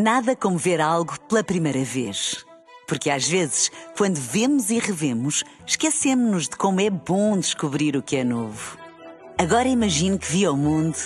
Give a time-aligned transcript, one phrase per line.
[0.00, 2.46] Nada como ver algo pela primeira vez.
[2.86, 8.14] Porque às vezes, quando vemos e revemos, esquecemos-nos de como é bom descobrir o que
[8.14, 8.78] é novo.
[9.36, 10.96] Agora imagine que viu o mundo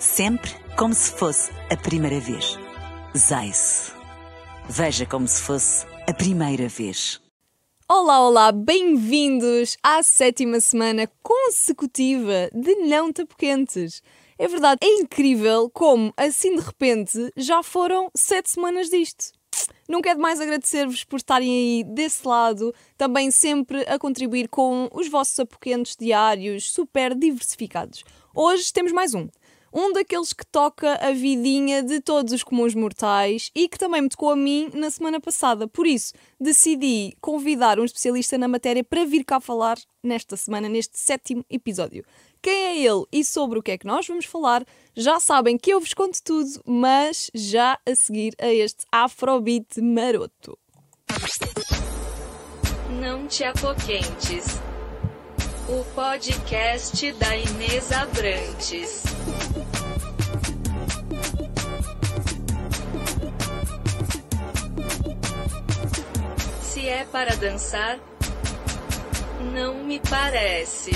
[0.00, 2.58] sempre como se fosse a primeira vez.
[3.16, 3.92] Zais.
[4.68, 7.22] Veja como se fosse a primeira vez.
[7.88, 14.02] Olá, olá, bem-vindos à sétima semana consecutiva de Não Tapoquentes.
[14.38, 19.32] É verdade, é incrível como, assim de repente, já foram sete semanas disto.
[19.88, 25.08] Não quero demais agradecer-vos por estarem aí desse lado, também sempre a contribuir com os
[25.08, 28.02] vossos apoquentos diários super diversificados.
[28.34, 29.28] Hoje temos mais um
[29.74, 34.08] um daqueles que toca a vidinha de todos os comuns mortais e que também me
[34.08, 35.66] tocou a mim na semana passada.
[35.66, 40.96] Por isso, decidi convidar um especialista na matéria para vir cá falar nesta semana, neste
[40.96, 42.04] sétimo episódio.
[42.44, 44.66] Quem é ele e sobre o que é que nós vamos falar?
[44.94, 50.58] Já sabem que eu vos conto tudo, mas já a seguir a este Afrobeat maroto.
[53.00, 54.60] Não te apoquentes.
[55.70, 59.04] O podcast da Inês Abrantes.
[66.60, 67.98] Se é para dançar,
[69.54, 70.90] não me parece.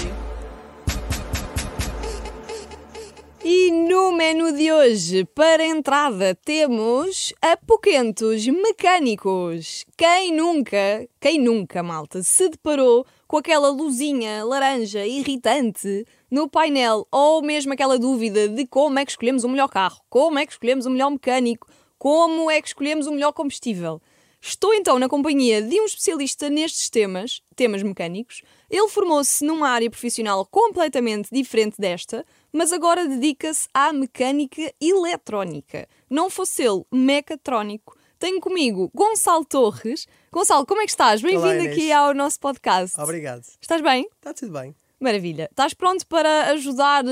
[4.08, 9.84] No menu de hoje, para entrada, temos apoquentos mecânicos.
[9.98, 17.42] Quem nunca, quem nunca, malta, se deparou com aquela luzinha laranja irritante no painel ou
[17.42, 20.86] mesmo aquela dúvida de como é que escolhemos o melhor carro, como é que escolhemos
[20.86, 24.00] o melhor mecânico, como é que escolhemos o melhor combustível.
[24.40, 28.40] Estou então na companhia de um especialista nestes temas, temas mecânicos.
[28.70, 35.88] Ele formou-se numa área profissional completamente diferente desta, mas agora dedica-se à mecânica eletrónica.
[36.08, 40.06] Não fosse ele mecatrónico, tenho comigo Gonçalo Torres.
[40.32, 41.22] Gonçalo, como é que estás?
[41.22, 43.00] Bem-vindo aqui ao nosso podcast.
[43.00, 43.44] Obrigado.
[43.60, 44.08] Estás bem?
[44.16, 44.74] Está tudo bem.
[44.98, 45.48] Maravilha.
[45.50, 47.08] Estás pronto para ajudar uh,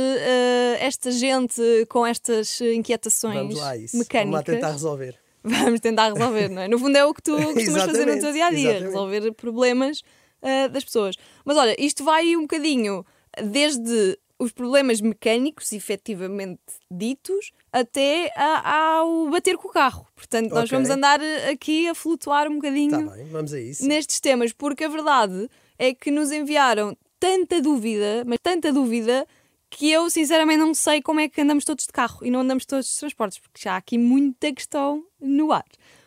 [0.80, 3.96] esta gente com estas inquietações Vamos lá, isso.
[3.96, 4.30] mecânicas?
[4.32, 5.18] Vamos lá tentar resolver.
[5.44, 6.68] Vamos tentar resolver, não é?
[6.68, 10.00] No fundo é o que tu costumas fazer no teu dia a dia, resolver problemas
[10.42, 11.14] uh, das pessoas.
[11.44, 13.06] Mas olha, isto vai um bocadinho
[13.44, 16.60] desde os problemas mecânicos, efetivamente
[16.90, 20.06] ditos, até a, ao bater com o carro.
[20.14, 20.76] Portanto, nós okay.
[20.76, 21.20] vamos andar
[21.50, 23.86] aqui a flutuar um bocadinho tá bem, vamos a isso.
[23.86, 25.48] nestes temas, porque a verdade
[25.78, 29.26] é que nos enviaram tanta dúvida, mas tanta dúvida,
[29.70, 32.64] que eu sinceramente não sei como é que andamos todos de carro e não andamos
[32.64, 35.64] todos de transportes, porque já há aqui muita questão no ar.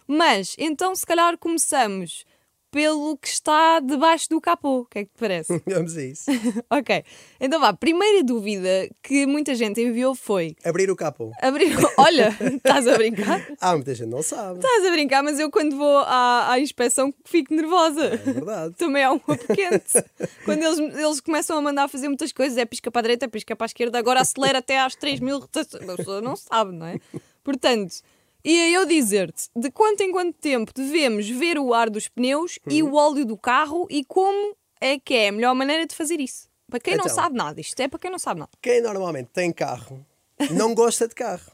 [0.08, 2.26] Mas então, se calhar, começamos
[2.72, 4.80] pelo que está debaixo do capô.
[4.80, 5.62] O que é que te parece?
[5.66, 6.26] Vamos a isso.
[6.70, 7.04] ok.
[7.40, 10.56] Então vá, primeira dúvida que muita gente enviou foi...
[10.64, 11.32] Abrir o capô.
[11.42, 11.76] Abrir...
[11.98, 13.46] Olha, estás a brincar?
[13.60, 14.60] Há muita gente não sabe.
[14.60, 18.06] Estás a brincar, mas eu quando vou à, à inspeção fico nervosa.
[18.06, 18.76] É verdade.
[18.76, 20.04] Também é um quente.
[20.46, 23.56] quando eles, eles começam a mandar fazer muitas coisas, é pisca para a direita, pisca
[23.56, 25.90] para a esquerda, agora acelera até às 3 mil rotações.
[25.90, 27.00] A pessoa não sabe, não é?
[27.44, 28.02] Portanto...
[28.44, 32.74] E eu dizer-te de quanto em quanto tempo devemos ver o ar dos pneus uhum.
[32.74, 36.20] e o óleo do carro e como é que é a melhor maneira de fazer
[36.20, 36.48] isso.
[36.70, 38.52] Para quem então, não sabe nada, isto é para quem não sabe nada.
[38.62, 40.06] Quem normalmente tem carro
[40.52, 41.52] não gosta de carro.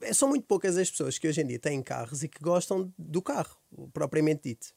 [0.00, 2.92] É, são muito poucas as pessoas que hoje em dia têm carros e que gostam
[2.98, 3.56] do carro,
[3.92, 4.68] propriamente dito.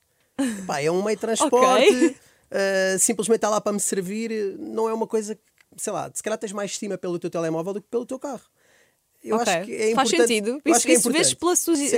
[0.82, 2.10] É um meio de transporte, okay.
[2.10, 5.42] uh, simplesmente está lá para me servir, não é uma coisa que,
[5.78, 8.46] sei lá, se calhar tens mais estima pelo teu telemóvel do que pelo teu carro.
[9.26, 9.54] Eu okay.
[9.54, 10.62] acho que é Faz sentido.
[10.64, 11.36] Isso, acho que é isso vê-se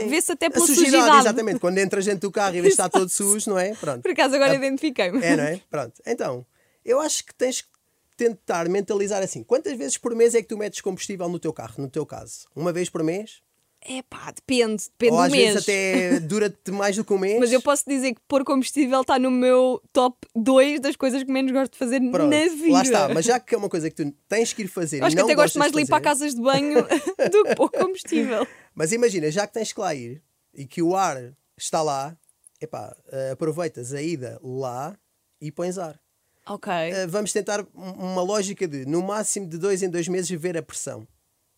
[0.07, 1.19] vê até pela a sujidade, sujidade.
[1.19, 3.75] Exatamente, quando entra gente do carro e vê está todo sujo, não é?
[3.75, 4.01] Pronto.
[4.01, 5.21] Por acaso agora identifiquei-me.
[5.21, 5.61] É, não é?
[5.69, 6.01] Pronto.
[6.05, 6.45] Então,
[6.85, 7.67] eu acho que tens que
[8.15, 9.43] tentar mentalizar assim.
[9.43, 12.47] Quantas vezes por mês é que tu metes combustível no teu carro, no teu caso?
[12.55, 13.41] Uma vez por mês?
[13.89, 15.45] É pá, depende, depende Ou do às mês.
[15.45, 17.39] vezes até dura-te mais do que um mês.
[17.39, 21.31] Mas eu posso dizer que pôr combustível está no meu top 2 das coisas que
[21.31, 22.73] menos gosto de fazer Pronto, na vida.
[22.73, 25.01] Lá está, mas já que é uma coisa que tu tens que ir fazer.
[25.01, 26.83] Acho que até gosto mais de limpar casas de banho
[27.31, 28.45] do que pôr combustível.
[28.75, 30.21] Mas imagina, já que tens que lá ir
[30.53, 32.17] e que o ar está lá,
[32.59, 34.97] epá, eh, aproveitas a ida lá
[35.39, 35.97] e pões ar.
[36.45, 36.71] Ok.
[36.71, 40.61] Uh, vamos tentar uma lógica de, no máximo de dois em dois meses, ver a
[40.61, 41.07] pressão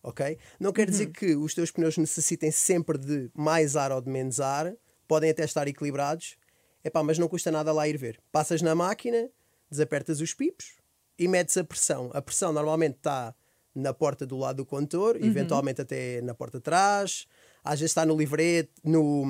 [0.02, 0.38] ok?
[0.58, 1.12] Não quer dizer uhum.
[1.12, 4.72] que os teus pneus necessitem sempre de mais ar ou de menos ar,
[5.06, 6.36] podem até estar equilibrados,
[6.84, 8.18] Epá, mas não custa nada lá ir ver.
[8.32, 9.28] Passas na máquina,
[9.70, 10.76] desapertas os pipos
[11.18, 12.10] e metes a pressão.
[12.14, 13.34] A pressão normalmente está
[13.74, 15.24] na porta do lado do condutor, uhum.
[15.24, 17.26] eventualmente até na porta de trás,
[17.62, 19.24] às vezes está no livret, no,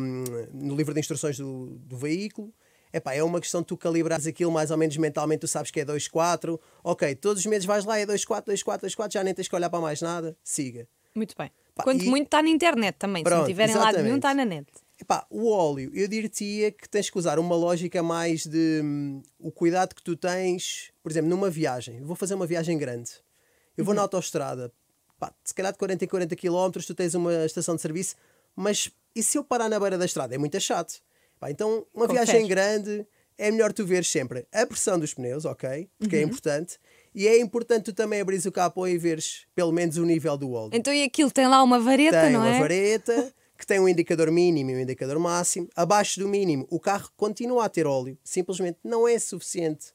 [0.52, 2.54] no livro de instruções do, do veículo.
[2.92, 5.80] Epá, é uma questão de tu calibrares aquilo mais ou menos mentalmente, tu sabes que
[5.80, 9.46] é 2-4, ok, todos os meses vais lá, é 2-4, 2-4, 2-4, já nem tens
[9.48, 10.88] que olhar para mais nada, siga.
[11.14, 11.50] Muito bem.
[11.74, 13.20] Pá, Quanto e- muito está na internet também.
[13.20, 14.16] Se Pronto, não tiverem lado nenhum, exatamente.
[14.18, 14.66] está na net.
[15.00, 16.28] Epá, o óleo, eu diria
[16.70, 21.10] que tens que usar uma lógica mais de hum, o cuidado que tu tens, por
[21.10, 21.98] exemplo, numa viagem.
[21.98, 23.10] Eu vou fazer uma viagem grande.
[23.76, 23.86] Eu Uhum.
[23.86, 24.70] vou na autoestrada,
[25.18, 28.14] pá, se calhar de 40 em 40 km, tu tens uma estação de serviço,
[28.54, 30.34] mas e se eu parar na beira da estrada?
[30.34, 31.00] É muito chato.
[31.40, 32.26] Pá, então, uma Confere.
[32.26, 33.06] viagem grande
[33.38, 35.88] é melhor tu veres sempre a pressão dos pneus, ok?
[35.98, 36.22] Porque Uhum.
[36.22, 36.78] é importante.
[37.14, 40.52] E é importante tu também abrires o capô e veres pelo menos o nível do
[40.52, 42.58] óleo Então e aquilo tem lá uma vareta, tem não uma é?
[42.60, 45.68] vareta que tem um indicador mínimo e um indicador máximo.
[45.74, 48.16] Abaixo do mínimo, o carro continua a ter óleo.
[48.22, 49.92] Simplesmente não é suficiente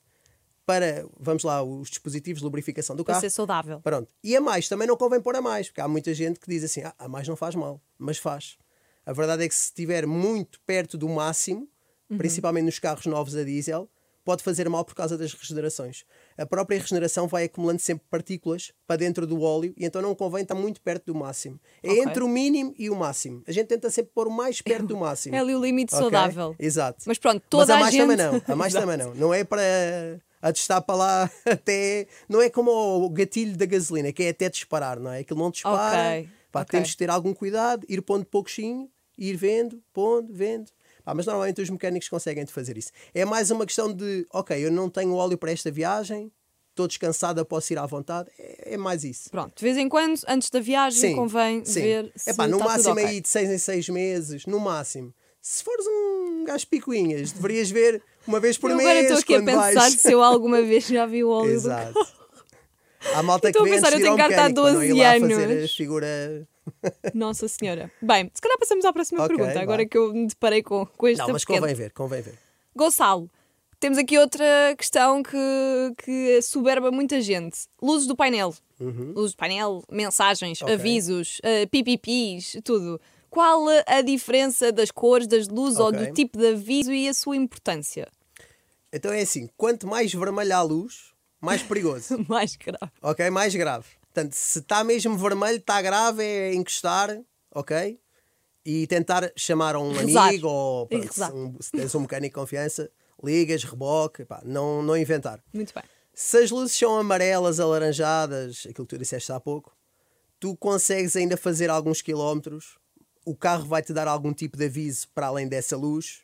[0.66, 3.22] para, vamos lá, os dispositivos de lubrificação do Para carro.
[3.22, 3.80] ser saudável.
[3.82, 4.10] Pronto.
[4.24, 6.64] E a mais, também não convém pôr a mais, porque há muita gente que diz
[6.64, 8.58] assim: ah, a mais não faz mal, mas faz.
[9.06, 11.68] A verdade é que se estiver muito perto do máximo,
[12.10, 12.18] Uhum.
[12.18, 13.90] principalmente nos carros novos a diesel,
[14.24, 16.04] pode fazer mal por causa das regenerações.
[16.38, 20.42] A própria regeneração vai acumulando sempre partículas para dentro do óleo e então não convém
[20.42, 21.60] estar muito perto do máximo.
[21.84, 22.04] É Ok.
[22.04, 23.44] entre o mínimo e o máximo.
[23.48, 25.36] A gente tenta sempre pôr o mais perto do máximo.
[25.36, 26.00] É ali o limite Ok?
[26.04, 26.56] saudável.
[26.58, 27.04] Exato.
[27.06, 28.42] Mas pronto, Mas toda a a mais gente- também não.
[28.48, 29.14] A mais também não.
[29.16, 29.62] Não é para
[30.42, 32.08] a testar para lá até.
[32.28, 35.20] Não é como o gatilho da gasolina, que é até disparar, não é?
[35.20, 36.18] Aquilo não dispara.
[36.20, 36.72] Ok, Pá, ok.
[36.72, 40.72] Temos que ter algum cuidado, ir pondo pouquinho, ir vendo, pondo, vendo.
[41.04, 42.92] Pá, mas normalmente os mecânicos conseguem fazer isso.
[43.14, 46.32] É mais uma questão de, ok, eu não tenho óleo para esta viagem,
[46.72, 48.30] estou descansada, posso ir à vontade.
[48.40, 49.30] É, é mais isso.
[49.30, 51.82] Pronto, de vez em quando, antes da viagem, convém sim.
[51.82, 53.06] ver se Epá, no máximo ok.
[53.06, 55.14] aí de 6 em 6 meses, no máximo.
[55.42, 58.90] Se fores um gajo picuinhas, deverias ver uma vez por eu mês.
[58.90, 60.02] agora estou aqui a pensar vais...
[60.02, 61.94] se eu alguma vez já vi o óleo do Exato.
[61.94, 62.08] carro.
[63.14, 64.88] Há malta que Estou a vem pensar, eu tenho carta há mecânico, para não ir
[64.88, 65.34] 12 lá anos.
[65.36, 66.48] fazer a figura...
[67.14, 67.92] Nossa Senhora.
[68.02, 69.62] Bem, se calhar passamos à próxima Ok, pergunta, vá.
[69.62, 71.62] agora que eu me deparei com, com esta Não, mas pequena.
[71.62, 72.38] convém ver, convém ver.
[72.76, 73.30] Gonçalo,
[73.80, 74.44] temos aqui outra
[74.78, 75.38] questão que,
[76.04, 77.58] que soberba muita gente.
[77.82, 78.54] Luzes do painel.
[78.80, 80.66] Luzes do painel, mensagens, Uhum.
[80.68, 80.76] Ok.
[80.76, 83.00] avisos, uh, PPPs, tudo.
[83.30, 86.00] Qual a- diferença das cores, das luzes ou Ok.
[86.08, 88.08] do tipo de aviso e a sua importância?
[88.92, 92.18] Então é assim, quanto mais vermelha a luz, mais perigoso.
[92.30, 92.92] Mais grave.
[93.02, 93.30] ok?
[93.30, 93.86] Mais grave.
[94.16, 97.22] Portanto, se está mesmo vermelho, está grave, é encostar,
[97.52, 98.00] ok?
[98.66, 100.30] E tentar chamar a um Rezar.
[100.30, 102.90] amigo ou pronto, se, um, se tens um mecânico de confiança,
[103.22, 105.44] ligas, reboque, pá, não, não inventar.
[105.54, 105.84] Muito bem.
[106.14, 109.76] Se as luzes são amarelas, alaranjadas, aquilo que tu disseste há pouco,
[110.40, 112.78] tu consegues ainda fazer alguns quilómetros,
[113.26, 116.22] o carro vai-te dar algum tipo de aviso para além dessa luz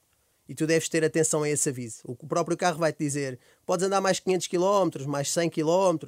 [0.47, 2.03] e tu deves ter atenção a esse aviso.
[2.05, 6.07] O próprio carro vai-te dizer, podes andar mais 500 km, mais 100 km,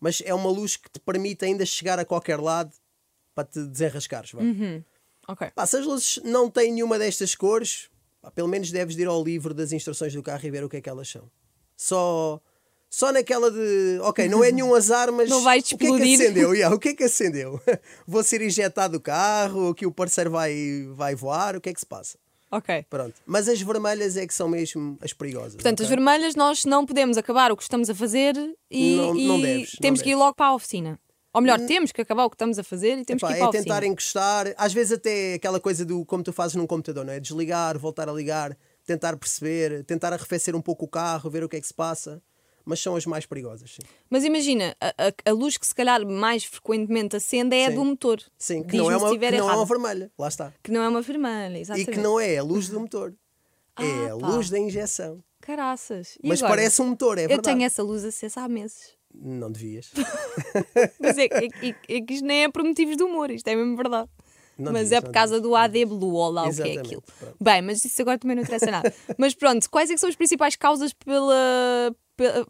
[0.00, 2.72] mas é uma luz que te permite ainda chegar a qualquer lado
[3.34, 4.32] para te desenrascares.
[4.32, 4.40] vá.
[5.28, 5.50] Ok.
[5.54, 7.88] Pá, se as luzes não têm nenhuma destas cores,
[8.20, 10.68] pá, pelo menos deves de ir ao livro das instruções do carro e ver o
[10.68, 11.30] que é que elas são.
[11.76, 12.40] Só,
[12.88, 16.14] só naquela de, ok, não é nenhum azar, mas Não vais o que é que
[16.14, 16.54] acendeu?
[16.54, 17.60] Yeah, o que é que acendeu?
[18.06, 21.80] Vou ser injetado do carro, que o parceiro vai, vai voar, o que é que
[21.80, 22.18] se passa?
[22.50, 22.84] Ok.
[22.90, 23.14] Pronto.
[23.24, 25.54] Mas as vermelhas é que são mesmo as perigosas.
[25.54, 25.84] Portanto, ok?
[25.84, 28.34] as vermelhas nós não podemos acabar o que estamos a fazer
[28.70, 30.98] e, Não- e não deves, temos que ir logo para a oficina.
[31.32, 33.36] Ou melhor, temos que acabar o que estamos a fazer e temos Epá, que ir
[33.36, 33.64] para é a oficina.
[33.76, 37.20] tentar encostar, às vezes até aquela coisa do como tu fazes num computador, não é?
[37.20, 41.56] Desligar, voltar a ligar, tentar perceber, tentar arrefecer um pouco o carro, ver o que
[41.56, 42.20] é que se passa.
[42.64, 43.82] Mas são as mais perigosas, sim.
[44.08, 47.84] Mas imagina, a, a- a luz que se calhar mais frequentemente acende é a do
[47.84, 48.20] motor.
[48.38, 50.52] Sim, que não é uma, que não é uma vermelha, lá está.
[50.62, 51.90] Que não é uma vermelha, E exatamente.
[51.92, 53.14] que não é a luz do motor.
[53.78, 54.28] é Ah, a pá.
[54.28, 55.22] luz da injeção.
[55.40, 56.16] Caraças.
[56.22, 56.56] E Mas agora?
[56.60, 57.56] parece um motor, é Eu verdade.
[57.56, 58.94] tenho essa luz acesa há meses.
[59.12, 59.90] Não devias.
[61.00, 63.56] Mas é, é, é- é que isto nem é por motivos de humor, isto é
[63.56, 64.08] mesmo verdade.
[64.60, 66.78] Não mas devias, é por causa devias, do AD Blue, ou lá o que é
[66.78, 67.02] aquilo.
[67.18, 67.36] pronto.
[67.40, 68.92] Bem, mas isso agora também não interessa nada.
[69.18, 72.46] mas pronto, quais é que são as principais causas pela, pela,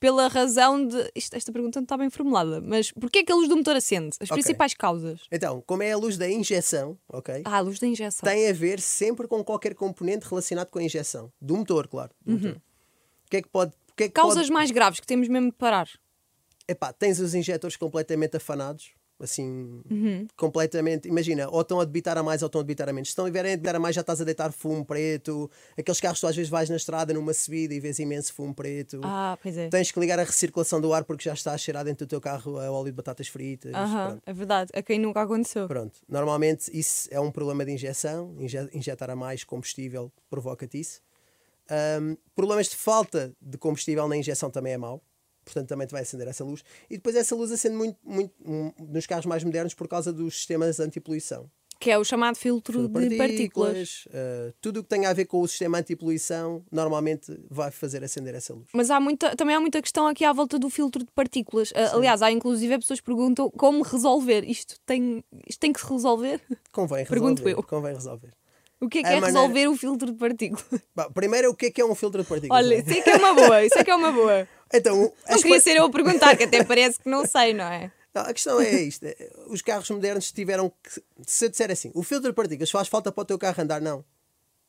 [0.00, 1.10] pela razão de.
[1.14, 3.76] Isto, esta pergunta não está bem formulada, mas porquê é que a luz do motor
[3.76, 4.16] acende?
[4.20, 4.42] As Ok.
[4.42, 5.20] principais causas.
[5.30, 7.42] Então, como é a luz da injeção, ok?
[7.44, 8.28] Ah, a luz da injeção.
[8.28, 11.32] Tem a ver sempre com qualquer componente relacionado com a injeção.
[11.40, 12.10] Do motor, claro.
[12.24, 12.56] do motor.
[12.56, 13.72] O que é que pode.
[13.96, 14.52] Que é que Causas pode...
[14.52, 15.88] mais graves que temos mesmo de parar.
[16.66, 18.90] Epá, tens os injetores completamente afanados,
[19.20, 20.26] assim, Uhum.
[20.36, 21.06] completamente.
[21.08, 23.08] Imagina, ou estão a debitar a mais ou estão a debitar a menos.
[23.08, 25.50] Se estão a debitar a mais, já estás a deitar fumo preto.
[25.78, 28.54] Aqueles carros que tu às vezes vais na estrada numa subida e vês imenso fumo
[28.54, 29.00] preto.
[29.04, 29.68] Ah, pois é.
[29.68, 32.20] Tens que ligar a recirculação do ar porque já está a cheirar dentro do teu
[32.20, 33.72] carro a óleo de batatas fritas.
[33.74, 34.70] Aham, é verdade.
[34.74, 35.68] A quem nunca aconteceu.
[35.68, 36.00] Pronto.
[36.08, 38.34] Normalmente isso é um problema de injeção.
[38.38, 41.00] Inje- Injetar a mais combustível provoca-te isso.
[41.70, 45.00] Ahm, problemas de falta de combustível na injeção também é mau.
[45.44, 46.62] Portanto, também te vai acender essa luz.
[46.88, 48.32] E depois essa luz acende muito, muito
[48.78, 51.50] nos carros mais modernos por causa dos sistemas de antipoluição.
[51.80, 54.04] Que é o chamado filtro, de partículas.
[54.06, 58.36] uh, tudo o que tem a ver com o sistema antipoluição normalmente vai fazer acender
[58.36, 58.68] essa luz.
[58.72, 61.72] Mas há muita, também há muita questão aqui à volta do filtro de partículas.
[61.72, 64.44] Uh, aliás, há inclusive pessoas que perguntam como resolver.
[64.48, 66.40] Isto tem, isto tem que se resolver?
[66.70, 67.58] Convém Pergunto resolver.
[67.58, 67.62] eu.
[67.66, 68.30] Convém resolver.
[68.80, 70.64] O que é que A é maneira- resolver o filtro de partículas?
[71.14, 72.64] Primeiro, o que é que é um filtro de partículas?
[72.64, 72.78] Olha, é?
[72.80, 74.48] isso é que é uma boa, isso é que é uma boa.
[74.72, 77.90] Então, Não queria ser eu a perguntar, que até parece que não sei, não é?
[78.14, 81.02] Não, a questão é isto: é, os carros modernos tiveram que.
[81.26, 83.80] Se eu disser assim, o filtro de partículas faz falta para o teu carro andar,
[83.80, 84.04] não.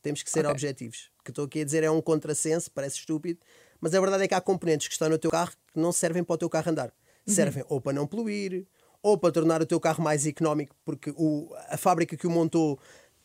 [0.02, 0.52] Temos que ser Ok.
[0.52, 1.10] objetivos.
[1.20, 3.40] O que estou aqui a dizer é um contrassenso, parece estúpido,
[3.80, 6.24] mas a verdade é que há componentes que estão no teu carro que não servem
[6.24, 6.94] para o teu carro andar.
[7.26, 8.66] Servem ou para não poluir,
[9.02, 12.78] ou para tornar o teu carro mais económico, porque o, a fábrica que o montou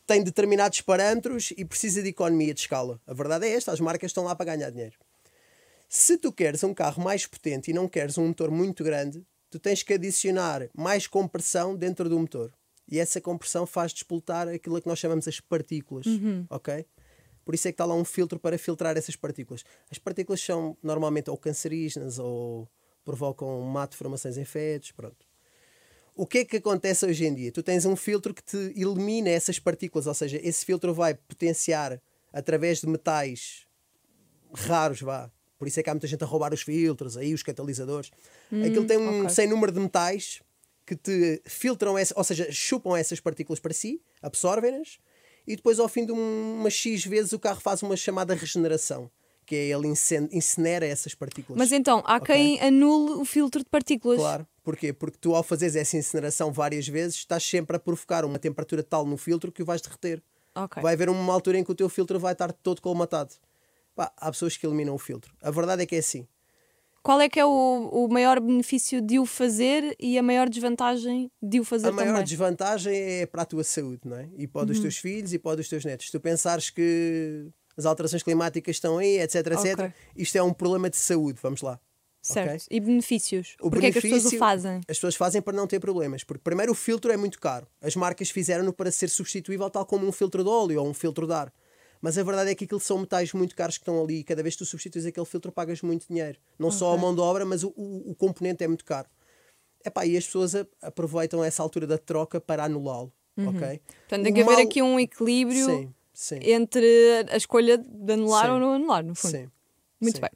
[0.07, 3.01] tem determinados parâmetros e precisa de economia de escala.
[3.07, 4.95] A verdade é esta: as marcas estão lá para ganhar dinheiro.
[5.89, 9.59] Se tu queres um carro mais potente e não queres um motor muito grande, tu
[9.59, 12.53] tens que adicionar mais compressão dentro do motor.
[12.87, 16.07] E essa compressão faz despoltar aquilo que nós chamamos as partículas,
[16.51, 16.85] ok?
[17.45, 19.65] Por isso é que está lá um filtro para filtrar essas partículas.
[19.91, 22.69] As partículas são normalmente ou cancerígenas ou
[23.03, 25.27] provocam mato formações em fetos, pronto.
[26.15, 27.51] O que é que acontece hoje em dia?
[27.51, 31.99] Tu tens um filtro que te elimina essas partículas, ou seja, esse filtro vai potenciar
[32.31, 33.67] através de metais
[34.53, 35.31] raros, vá.
[35.59, 38.11] Por isso é que há muita gente a roubar os filtros, aí os catalisadores.
[38.65, 39.31] Aquilo tem um ok.
[39.31, 40.41] sem número de metais
[40.87, 44.99] que te filtram, essa, ou seja, chupam essas partículas para si, absorvem-nas,
[45.47, 49.11] e depois ao fim de um- umas X vezes o carro faz uma chamada regeneração,
[49.45, 49.89] que é ele
[50.33, 51.59] incinera essas partículas.
[51.59, 54.19] Mas então, há quem anule o filtro de partículas.
[54.19, 54.47] Claro.
[54.63, 54.93] Porquê?
[54.93, 59.05] Porque tu, ao fazeres essa incineração várias vezes, estás sempre a provocar uma temperatura tal
[59.07, 60.23] no filtro que o vais derreter.
[60.55, 60.83] Ok.
[60.83, 63.35] Vai haver uma altura em que o teu filtro vai estar todo colmatado.
[63.99, 65.35] Pá, há pessoas que eliminam o filtro.
[65.43, 66.25] A verdade é que é assim.
[67.03, 71.29] Qual é que é o, o maior benefício de o fazer e a maior desvantagem
[71.43, 72.23] de o fazer a maior também?
[72.25, 74.29] desvantagem é para a tua saúde, não é?
[74.37, 74.67] E para Uhum.
[74.69, 76.07] dos teus filhos e para o dos teus netos.
[76.07, 79.93] Se tu pensares que as alterações climáticas estão aí, etc, etc, Ok.
[80.17, 81.41] isto é um problema de saúde.
[81.43, 81.81] Vamos lá.
[82.23, 82.51] Certo.
[82.51, 82.61] ok?
[82.71, 83.57] E benefícios?
[83.61, 84.77] O Porquê é que as pessoas o benefício- fazem?
[84.89, 86.23] As pessoas fazem para não ter problemas.
[86.23, 87.67] Porque, primeiro, o filtro é muito caro.
[87.81, 91.27] As marcas fizeram-no para ser substituível, tal como um filtro de óleo ou um filtro
[91.27, 91.53] de ar.
[92.01, 94.21] Mas a verdade é que aquilo são metais muito caros que estão ali.
[94.21, 96.39] E cada vez que tu substituis aquele filtro, pagas muito dinheiro.
[96.59, 99.09] Não só a mão de obra, mas o, o, o componente é muito caro.
[99.85, 100.53] Epá, e as pessoas
[100.83, 103.13] aproveitam essa altura da troca para anulá-lo.
[103.37, 103.53] Uhum.
[103.53, 106.39] Portanto, tem que haver mal- aqui um equilíbrio Sim, sim.
[106.43, 106.87] entre
[107.31, 108.51] a escolha de anular Sim.
[108.53, 109.31] ou não anular, no fundo.
[109.31, 109.49] sim
[110.01, 110.31] Muito bem.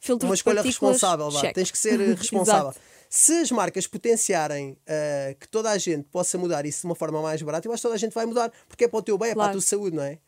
[0.00, 1.52] Filtro uma escolha responsável, vá.
[1.52, 2.72] tens que ser eh, responsável.
[3.10, 7.20] Se as marcas potenciarem eh, que toda a gente possa mudar isso de uma forma
[7.20, 9.18] mais barata, eu acho que toda a gente vai mudar, porque é para o teu
[9.18, 9.58] bem, é para a Claro.
[9.58, 10.18] tua saúde, não é?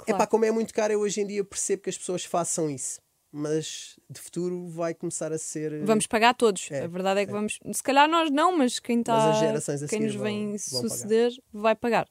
[0.00, 0.18] É Claro.
[0.18, 3.00] para como é muito caro, eu hoje em dia percebo que as pessoas façam isso,
[3.32, 5.72] mas de futuro vai começar a ser.
[5.72, 6.70] eh, Vamos pagar todos.
[6.70, 7.34] É, a verdade é que é.
[7.34, 7.58] vamos.
[7.72, 9.30] Se calhar nós não, mas quem está.
[9.30, 10.88] as gerações a quem nos vem vão- vão pagar.
[10.96, 12.08] suceder vai pagar.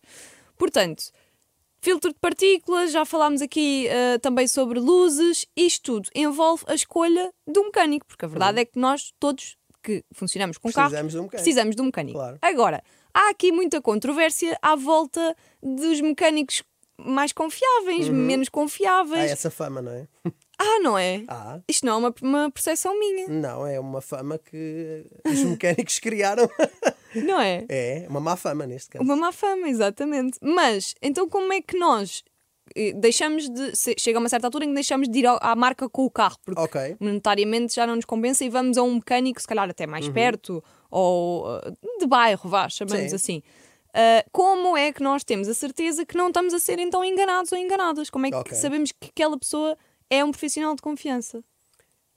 [0.58, 1.04] Portanto,
[1.82, 5.46] filtro de partículas, já falámos aqui eh, também sobre luzes.
[5.56, 10.04] Isto tudo envolve a escolha do mecânico, porque a verdade é que nós todos que
[10.14, 11.44] funcionamos com Precisamos de um mecânico.
[11.44, 12.18] precisamos de um mecânico.
[12.18, 12.40] Claro.
[12.42, 16.64] Agora, há aqui muita controvérsia à volta dos mecânicos
[16.98, 19.32] mais confiáveis, menos Há confiáveis.
[19.32, 20.08] essa fama, não é?
[20.58, 21.22] Ah, não é?
[21.28, 21.60] Há.
[21.68, 26.50] Isto não é uma, uma percepção minha, Não, é uma fama que os mecânicos criaram.
[27.14, 27.66] não é?
[27.68, 29.04] é, uma má fama neste caso.
[29.04, 30.38] Uma má fama, exatamente.
[30.42, 32.24] Mas, então como é que nós
[32.74, 33.74] eh, deixamos de.
[34.00, 36.38] Chega a uma certa altura em que deixamos de ir à marca com o carro,
[36.46, 36.96] porque Ok.
[37.02, 40.64] monetariamente já não nos compensa e vamos a um mecânico, se calhar até mais perto,
[40.90, 43.10] ou eh, de bairro, vá, chamamos Uhum.
[43.10, 43.16] Sim.
[43.16, 43.44] assim.
[43.98, 47.54] Ah, como é que nós temos a certeza que não estamos a ser então enganados
[47.54, 48.10] ou enganadas?
[48.10, 48.58] Como é que Ok.
[48.58, 49.78] sabemos que aquela pessoa
[50.10, 51.42] é um profissional de confiança?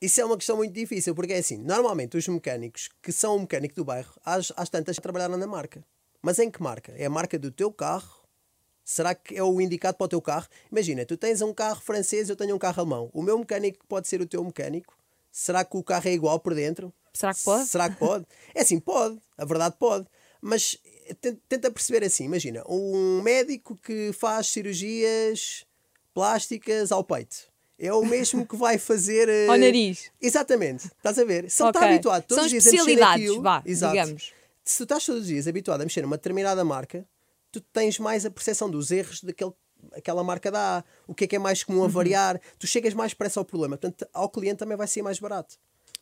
[0.00, 3.40] Isso é uma questão muito difícil, porque é assim, normalmente os mecânicos que são o
[3.40, 5.85] mecânico do bairro, às, às tantas trabalharam na marca.
[6.20, 6.92] Mas em que marca?
[6.97, 8.23] É a marca do teu carro?
[8.85, 10.49] Será que é o indicado para o teu carro?
[10.73, 13.11] Imagina, tu tens um carro francês, eu tenho um carro alemão.
[13.12, 14.97] O meu mecânico pode ser o teu mecânico?
[15.30, 16.92] Será que o carro é igual por dentro?
[17.12, 17.66] Será que pode?
[17.66, 18.26] Será que pode?
[18.54, 19.20] É assim, pode.
[19.37, 20.06] A verdade pode.
[20.40, 20.76] Mas
[21.48, 25.64] tenta perceber assim, imagina, um médico que faz cirurgias
[26.14, 27.36] plásticas ao peito.
[27.78, 29.28] É o mesmo que vai fazer...
[29.30, 30.10] eh, Ao nariz.
[30.20, 31.48] Exatamente, estás a ver?
[31.50, 31.88] Se ele está Ok.
[31.92, 33.92] habituado todos São os dias a mexer naquilo, vá, exato.
[33.94, 34.32] digamos.
[34.64, 37.06] Se tu estás todos os dias habituado a mexer numa determinada marca,
[37.52, 39.52] tu tens mais a percepção dos erros daquele
[39.92, 41.66] aquela marca dá, o que é que é mais Uhum.
[41.66, 45.02] comum a variar, tu chegas mais depressa ao problema, portanto ao cliente também vai ser
[45.02, 45.54] mais barato.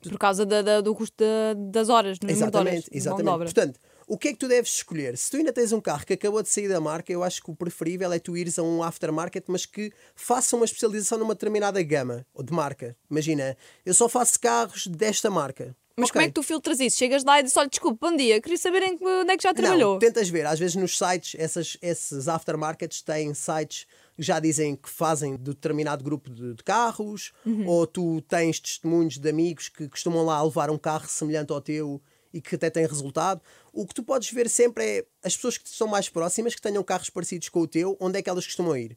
[0.02, 2.72] Por causa da- da- do custo da- das horas, no número de horas.
[2.74, 3.44] Exatamente, exatamente.
[3.52, 5.16] Portanto, o que é que tu deves escolher?
[5.16, 7.50] Se tu ainda tens um carro que acabou de sair da marca, eu acho que
[7.50, 11.82] o preferível é tu ires a um aftermarket, mas que faça uma especialização numa determinada
[11.82, 12.96] gama ou de marca.
[13.10, 15.74] Imagina, eu só faço carros desta marca.
[15.98, 16.26] Mas como Ok.
[16.26, 16.98] é que tu filtras isso?
[16.98, 19.42] Chegas lá e dizes: olha, desculpa, bom dia, queria saber em que- onde é que
[19.42, 19.94] já trabalhou.
[19.94, 20.44] Não, tentas ver.
[20.46, 25.42] Às vezes nos sites, essas, esses aftermarkets têm sites que já dizem que fazem de
[25.54, 27.66] determinado grupo de, de carros, Uhum.
[27.66, 31.98] ou tu tens testemunhos de amigos que costumam lá levar um carro semelhante ao teu
[32.36, 33.40] e que até têm resultado.
[33.72, 36.82] O que tu podes ver sempre é as pessoas que são mais próximas, que tenham
[36.82, 38.96] carros parecidos com o teu, onde é que elas costumam ir.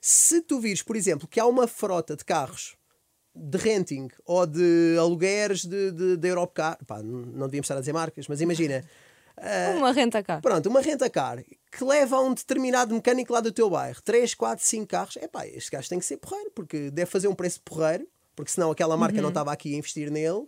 [0.00, 2.76] Se tu vires, por exemplo, que há uma frota de carros
[3.34, 7.92] de renting ou de alugueres de, de, de Europcar, pá, não devíamos estar a dizer
[7.92, 8.84] marcas, mas imagina,
[9.76, 10.40] Uma renta cá.
[10.40, 11.42] Pronto, uma renta-car
[11.72, 15.26] que leva a um determinado mecânico lá do teu bairro 3, 4, 5 carros, é
[15.26, 18.06] pá, este gajo tem que ser porreiro, porque deve fazer um preço porreiro,
[18.36, 19.22] porque senão aquela marca Uhum.
[19.22, 20.46] não estava aqui a investir nele.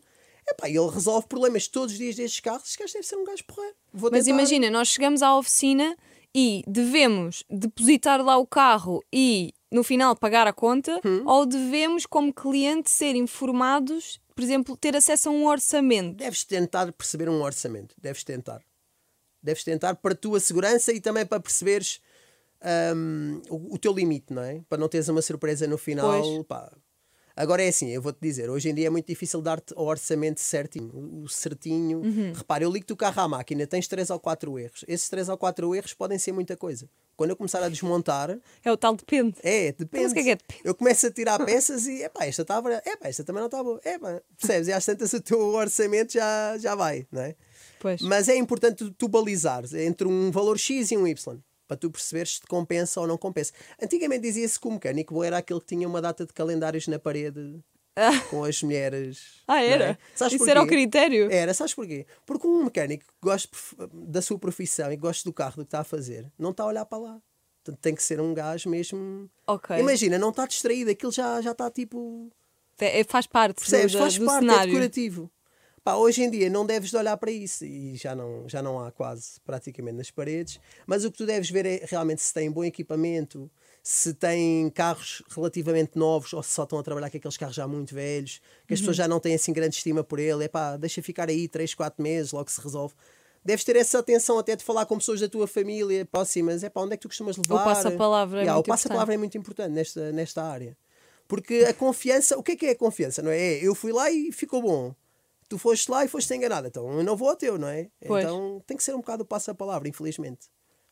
[0.49, 3.25] É pá, ele resolve problemas todos os dias destes carros, este gajo deve ser um
[3.25, 3.77] gajo porreiro.
[3.93, 4.39] Vou Mas tentar.
[4.39, 5.97] imagina, nós chegamos à oficina
[6.35, 11.23] e devemos depositar lá o carro e no final pagar a conta, Hum.
[11.27, 16.17] ou devemos, como cliente, ser informados, por exemplo, ter acesso a um orçamento.
[16.17, 18.63] Deves tentar perceber um orçamento, deves tentar.
[19.43, 22.01] Deves tentar para a tua segurança e também para perceberes
[22.95, 24.61] hum, o, o teu limite, não é?
[24.69, 26.21] Para não teres uma surpresa no final.
[26.23, 26.47] Pois.
[26.47, 26.73] pá.
[27.37, 30.41] Agora é assim, eu vou-te dizer, hoje em dia é muito difícil dar-te o orçamento
[30.41, 32.01] certinho, o certinho.
[32.01, 32.33] Uhum.
[32.35, 34.85] Repara, eu ligo-te o carro à máquina, tens 3 ou 4 erros.
[34.87, 36.89] Esses 3 ou 4 erros podem ser muita coisa.
[37.17, 39.35] Quando eu começar a desmontar, É o tal depende.
[39.43, 40.03] é, depende.
[40.05, 40.61] Mas o que é que é depende?
[40.65, 43.81] Eu começo a tirar peças e, epá, esta está epá, esta também não está boa.
[43.85, 44.69] Epá, percebes?
[44.69, 47.35] E às tantas o teu orçamento já, já vai, não é?
[47.81, 48.01] Pois.
[48.03, 51.39] Mas é importante tu, tu balizares entre um valor X e um Y.
[51.73, 53.51] Para tu perceberes se te compensa ou não compensa.
[53.83, 56.99] Antigamente dizia-se que o mecânico bom era aquele que tinha uma data de calendários na
[56.99, 57.59] parede
[58.29, 59.43] com as mulheres.
[59.49, 59.85] Ah, não era?
[59.93, 59.99] é?
[60.27, 60.51] Isso porquê?
[60.51, 61.33] era o critério?
[61.33, 62.05] Era, sabes porquê?
[62.27, 63.49] Porque um mecânico que gosta
[63.91, 66.67] da sua profissão e gosta do carro, do que está a fazer, não está a
[66.67, 67.23] olhar para lá.
[67.65, 69.31] Portanto, tem que ser um gajo mesmo.
[69.47, 69.79] Ok.
[69.79, 72.31] Imagina, não está distraído, aquilo já, já está tipo.
[72.79, 73.93] É- faz parte Percebes?
[73.93, 74.73] do, Faz do parte, é cenário.
[74.75, 75.31] decorativo.
[75.85, 78.79] Pá, hoje em dia não deves de olhar para isso e já não, já não
[78.79, 82.49] há quase praticamente nas paredes, mas o que tu deves ver é realmente se tem
[82.53, 83.51] bom equipamento,
[83.83, 87.67] se tem carros relativamente novos ou se só estão a trabalhar com aqueles carros já
[87.67, 88.83] muito velhos, que as Uhum.
[88.85, 91.75] pessoas já não têm assim grande estima por ele, é pá, deixa ficar aí 3,
[91.75, 92.95] 4 meses, logo se resolve.
[93.45, 96.81] Deves ter essa atenção até de falar com pessoas da tua família próximas, é pá,
[96.83, 97.65] onde é que tu costumas levar?
[97.65, 100.77] passa-palavra é Yeah, O passa-palavra é muito importante nesta, nesta área.
[101.27, 103.21] Porque a confiança, o que é que é a confiança?
[103.21, 103.55] Não é?
[103.55, 104.95] É, eu fui lá e ficou bom.
[105.53, 107.91] Tu foste lá e foste enganado, então eu não vou ao teu, não é?
[108.07, 108.25] Pois.
[108.25, 110.47] Então tem que ser um bocado o passa-palavra, infelizmente.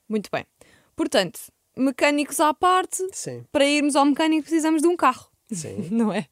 [0.07, 0.44] Muito bem.
[0.94, 1.40] Portanto,
[1.75, 3.42] mecânicos à parte, Sim.
[3.51, 5.31] para irmos ao mecânico precisamos de um carro.
[5.51, 5.77] Sim.
[5.90, 6.27] Não é?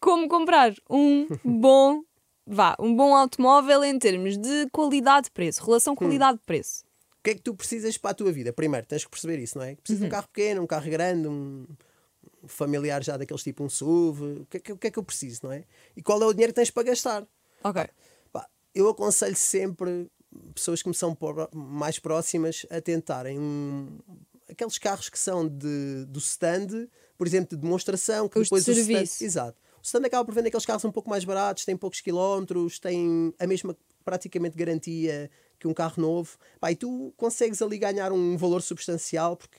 [0.00, 2.04] Como comprar um bom,
[2.46, 6.84] vá, um bom automóvel em termos de qualidade-preço, relação qualidade-preço.
[7.18, 8.52] O que é que tu precisas para a tua vida?
[8.52, 9.74] Primeiro, tens que perceber isso, não é?
[9.74, 11.66] Precisas de um carro pequeno, um carro grande, um
[12.42, 14.40] um familiar já daqueles tipo um SUV.
[14.40, 15.64] O que, é que, o que é que eu preciso, não é?
[15.96, 17.26] E qual é o dinheiro que tens para gastar?
[17.64, 17.84] Ok.
[18.32, 20.10] Pá, eu aconselho sempre
[20.54, 21.16] pessoas que me são
[21.52, 23.98] mais próximas a tentarem um-
[24.48, 28.68] aqueles carros que são de, do stand, por exemplo, de demonstração, que Os de depois
[28.68, 29.24] o stand, serviço.
[29.24, 29.58] exato.
[29.78, 33.34] O stand acaba por vender aqueles carros um pouco mais baratos, têm poucos quilómetros, têm
[33.38, 36.36] a mesma praticamente garantia que um carro novo.
[36.60, 39.58] Pá, e tu consegues ali ganhar um valor substancial, porque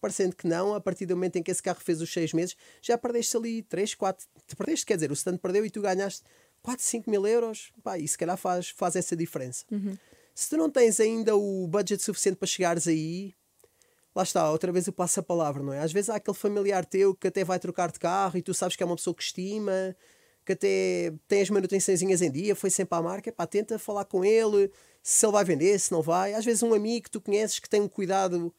[0.00, 2.54] parecendo que não, a partir do momento em que esse carro fez os seis meses,
[2.80, 4.26] já perdeste ali 3, 4.
[4.46, 6.22] Te perdeste, quer dizer, o stand perdeu e tu ganhaste
[6.68, 7.72] 4, 5 mil euros.
[7.82, 9.64] Pá, e se calhar faz, faz essa diferença.
[10.34, 13.34] Se tu não tens ainda o budget suficiente para chegares aí,
[14.14, 15.80] lá está, outra vez eu passo a palavra, não é?
[15.80, 18.76] Às vezes há aquele familiar teu que até vai trocar de carro e tu sabes
[18.76, 19.96] que é uma pessoa que estima,
[20.44, 24.24] que até tem as manutençõezinhas em dia, foi sempre à marca, pá, tenta falar com
[24.24, 24.70] ele,
[25.02, 26.34] se ele vai vender, se não vai.
[26.34, 28.54] Às vezes um amigo que tu conheces que tem um cuidado,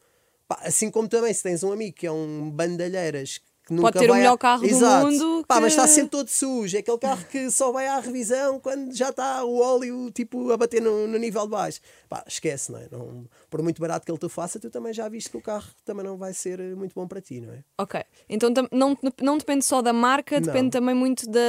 [0.47, 3.39] pá, assim como também se tens um amigo que é um bandalheiras
[3.69, 5.05] que nunca ter o melhor à- carro do Exato.
[5.07, 7.99] mundo Pá, mas que- está sempre todo sujo, é aquele carro que só vai à
[7.99, 11.79] revisão quando já está o óleo tipo a bater no, no nível de baixo.
[12.09, 12.87] Pá, esquece, não é?
[12.91, 15.67] Não, por muito barato que ele te faça, tu também já viste que o carro
[15.85, 17.63] também não vai ser eh, muito bom para ti, não é?
[17.77, 18.01] Ok.
[18.27, 20.45] Então não, não depende só da marca, Não.
[20.47, 21.39] depende também muito da,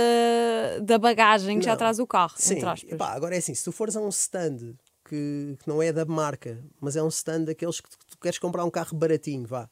[0.82, 1.78] da bagagem que já Não.
[1.78, 2.60] traz o carro, Sim,
[2.96, 6.04] pá, agora é assim, se tu fores a um stand que, que não é da
[6.04, 9.68] marca, mas é um stand daqueles que tu, tu queres comprar um carro baratinho, vá.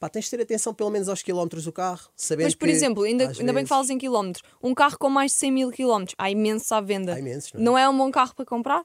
[0.00, 2.72] Pá, tens de ter atenção pelo menos aos quilómetros do carro, sabendo Mas, por que,
[2.72, 4.42] exemplo, ainda, ainda bem vezes- que falas em quilómetros.
[4.62, 7.14] Um carro com mais de 100 mil quilómetros, há imensos à venda.
[7.14, 7.64] Há imensos, não é?
[7.64, 8.82] não é um bom carro para comprar?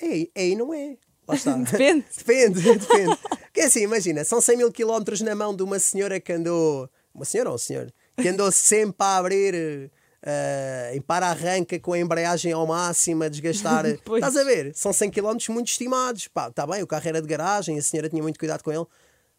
[0.00, 0.96] É, é e não é.
[1.26, 1.56] Lá está.
[1.72, 2.04] Depende.
[2.16, 3.16] depende, depende.
[3.44, 6.86] Porque assim, imagina, são 100 mil quilómetros na mão de uma senhora que andou.
[7.14, 7.90] Uma senhora ou um senhor?
[8.16, 9.90] Que andou sempre a abrir.
[10.24, 13.84] eh, em para-arranca com a embreagem ao máximo, a desgastar.
[14.14, 14.72] Estás a ver?
[14.74, 16.28] São 100 km muito estimados.
[16.28, 18.84] Pá, está bem, o carro era de garagem, a senhora tinha muito cuidado com ele.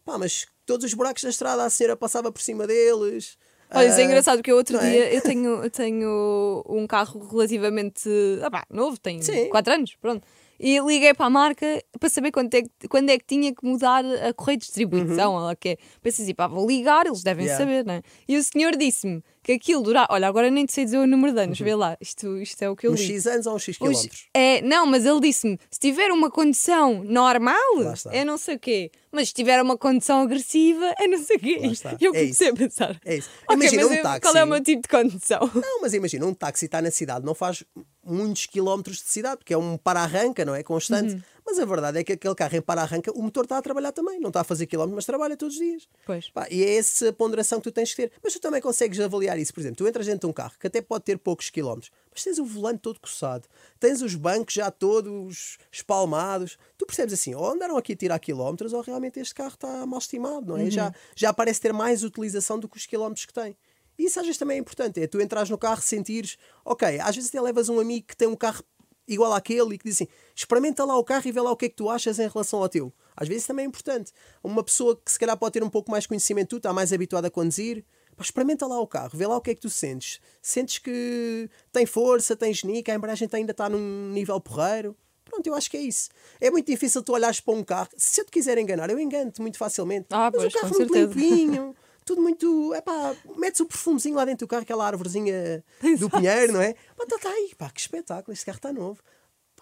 [0.03, 3.37] Pá, mas todos os buracos da estrada, a senhora passava por cima deles.
[3.73, 4.89] Olha, isso é Ah, engraçado porque eu outro não é?
[4.91, 8.07] dia eu tenho, eu tenho um carro relativamente
[8.43, 9.49] ah pá, novo, tem Sim.
[9.49, 10.25] 4 anos, pronto.
[10.59, 13.65] E liguei para a marca para saber quando é, que, quando é que tinha que
[13.65, 15.35] mudar a correia de distribuição.
[15.37, 15.77] Ela quer.
[16.01, 17.51] Pensei assim, pá, vou ligar, eles devem Uhum.
[17.51, 17.65] Yeah.
[17.65, 18.01] saber, não é?
[18.27, 20.07] E o senhor disse-me que aquilo durava.
[20.11, 22.69] Olha, agora nem te sei dizer o número de anos, vê lá, isto, isto é
[22.69, 23.07] o que eu Uns li.
[23.07, 24.27] X anos ou uns X Os- quilómetros?
[24.33, 28.13] é, não, mas ele disse-me: se tiver uma condição normal, Lá está.
[28.15, 28.91] é não sei o quê.
[29.11, 31.59] Mas se tiver uma condição agressiva, é não sei o quê.
[31.61, 31.97] Lá está.
[31.99, 33.29] E eu É comecei a pensar: É isso.
[33.47, 34.21] ok, Imagina mas um eu- táxi.
[34.21, 35.51] qual é o meu tipo de condição?
[35.53, 37.63] Não, mas imagina, um táxi está na cidade, não faz
[38.03, 40.63] muitos quilómetros de cidade, porque é um para-arranca, não é?
[40.63, 41.13] Constante.
[41.13, 41.21] Uhum.
[41.45, 44.19] Mas a verdade é que aquele carro em para-arranca, o motor está a trabalhar também.
[44.19, 45.89] Não está a fazer quilómetros, mas trabalha todos os dias.
[46.05, 46.29] Pois.
[46.29, 48.11] Pá, e é essa ponderação que tu tens que ter.
[48.23, 49.53] Mas tu também consegues avaliar isso.
[49.53, 52.23] Por exemplo, tu entras dentro de um carro que até pode ter poucos quilómetros, mas
[52.23, 53.47] tens o volante todo coçado,
[53.79, 56.57] tens os bancos já todos espalmados.
[56.77, 59.99] Tu percebes assim, ou andaram aqui a tirar quilómetros, ou realmente este carro está mal
[59.99, 60.69] estimado, não é?
[60.69, 63.55] Já, já parece ter mais utilização do que os quilómetros que tem.
[63.97, 67.29] Isso às vezes também é importante, é tu entrares no carro, sentires, ok, às vezes
[67.29, 68.63] até levas um amigo que tem um carro
[69.07, 71.65] igual àquele e que diz assim, experimenta lá o carro e vê lá o que
[71.65, 72.91] é que tu achas em relação ao teu.
[73.15, 74.11] Às vezes também é importante.
[74.43, 77.27] Uma pessoa que se calhar pode ter um pouco mais conhecimento, tu está mais habituada
[77.27, 77.83] a conduzir,
[78.15, 80.19] pá, experimenta lá o carro, vê lá o que é que tu sentes.
[80.41, 84.95] Sentes que tem força, tem genica, a embreagem ainda está num nível porreiro.
[85.25, 86.09] Pronto, eu acho que é isso.
[86.39, 87.89] É muito difícil tu olhares para um carro.
[87.97, 90.07] Se eu te quiser enganar, eu engano-te muito facilmente.
[90.11, 91.19] Ah, Mas pois, o carro com muito certeza.
[91.19, 92.73] limpinho, tudo muito.
[92.73, 95.63] É pá, metes o perfumezinho lá dentro do carro, aquela árvorezinha
[95.99, 96.73] do pinheiro, não é?
[96.97, 99.01] Pá, tá, tá aí, pá, que espetáculo, este carro está novo.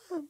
[0.09, 0.21] Pá,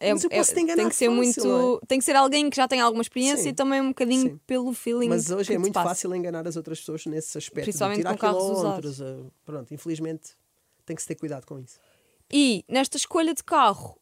[0.00, 1.44] É, Mas eu é- posso te enganar tem que ser fácil, muito.
[1.46, 3.48] não Tem que ser alguém que já tem alguma experiência Sim.
[3.50, 4.40] e também um bocadinho Sim.
[4.46, 5.08] pelo feeling.
[5.08, 5.88] Mas hoje é muito passa.
[5.90, 7.64] fácil enganar as outras pessoas nesse aspecto.
[7.66, 9.00] Principalmente de tirar com carros quilómetros.
[9.00, 10.30] eh, Pronto, infelizmente
[10.84, 11.78] tem que se ter cuidado com isso.
[12.32, 13.96] E nesta escolha de carro,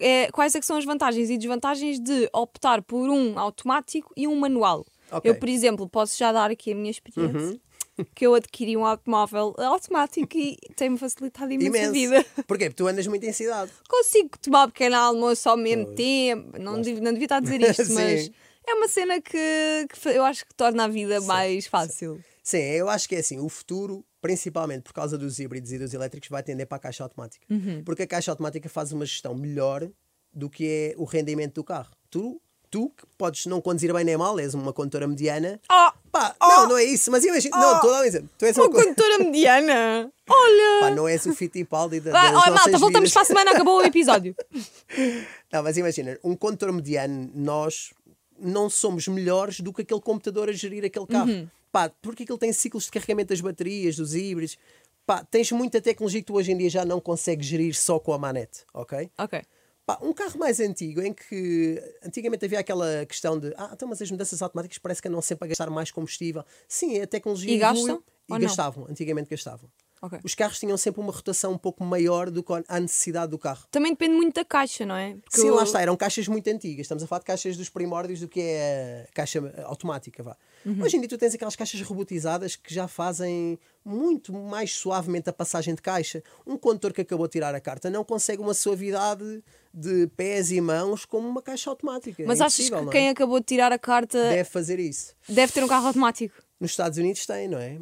[0.00, 4.34] é, quais é são as vantagens e desvantagens de optar por um automático e um
[4.34, 4.84] manual?
[5.16, 5.30] Ok.
[5.30, 7.60] Eu, por exemplo, posso já dar aqui a minha experiência.
[8.12, 11.92] Que eu adquiri um automóvel automático e tem-me facilitado imenso, a Imenso.
[11.92, 12.24] vida.
[12.44, 12.64] Porquê?
[12.64, 13.70] Porque tu andas muito em cidade.
[13.88, 16.58] Consigo tomar pequeno almoço ao mesmo tempo.
[16.58, 17.94] Não, devia, não devia estar a dizer isto, Sim.
[17.94, 18.30] mas
[18.66, 22.20] é uma cena que, que eu acho que torna a vida mais fácil.
[22.42, 25.94] Sim, eu acho que é assim, o futuro, principalmente por causa dos híbridos e dos
[25.94, 27.46] elétricos, vai tender para a caixa automática.
[27.48, 27.84] Uhum.
[27.84, 29.88] Porque a caixa automática faz uma gestão melhor
[30.32, 31.92] do que é o rendimento do carro.
[32.10, 32.42] Tu,
[32.74, 35.60] tu que podes não conduzir bem nem mal, és uma condutora mediana.
[35.70, 38.28] Oh, Pá, não, não é isso, mas imagina, não, estou a dar um exemplo.
[38.36, 40.12] Tu és uma uma co- condutora mediana!
[40.28, 40.80] Olha!
[40.80, 43.78] Pá, não és o Fittipaldi da, Vai, das olha, malta, voltamos para a semana, acabou
[43.78, 44.34] o episódio.
[45.52, 47.92] Não, mas imagina, um condutor mediano, nós
[48.36, 51.30] não somos melhores do que aquele computador a gerir aquele carro.
[51.30, 51.48] Uhum.
[51.70, 54.58] Pá, porque aquilo tem ciclos de carregamento das baterias, dos híbridos.
[55.06, 58.12] Pá, tens muita tecnologia que tu hoje em dia já não consegues gerir só com
[58.12, 59.08] a manete, ok?
[59.16, 59.42] ok.
[59.86, 64.00] Pá, um carro mais antigo, em que antigamente havia aquela questão de ah, então, mas
[64.00, 66.42] as mudanças automáticas parece que andam sempre a gastar mais combustível.
[66.66, 69.70] Sim, a tecnologia E gastam e gastavam, antigamente gastavam.
[70.04, 70.20] Ok.
[70.22, 73.66] Os carros tinham sempre uma rotação um pouco maior do que a necessidade do carro.
[73.70, 75.14] Também depende muito da caixa, não é?
[75.14, 76.84] Porque Sim, eu- lá está, eram caixas muito antigas.
[76.84, 80.22] Estamos a falar de caixas dos primórdios do que é caixa automática.
[80.22, 80.36] Vá.
[80.66, 80.82] Uhum.
[80.82, 85.32] Hoje em dia tu tens aquelas caixas robotizadas que já fazem muito mais suavemente a
[85.32, 86.22] passagem de caixa.
[86.46, 90.60] Um condutor que acabou de tirar a carta não consegue uma suavidade de pés e
[90.60, 92.22] mãos como uma caixa automática.
[92.26, 92.86] Mas é achas que é?
[92.90, 95.14] quem acabou de tirar a carta deve, deve fazer isso?
[95.26, 96.34] ter um carro automático?
[96.60, 97.80] Nos Estados Unidos tem, não é?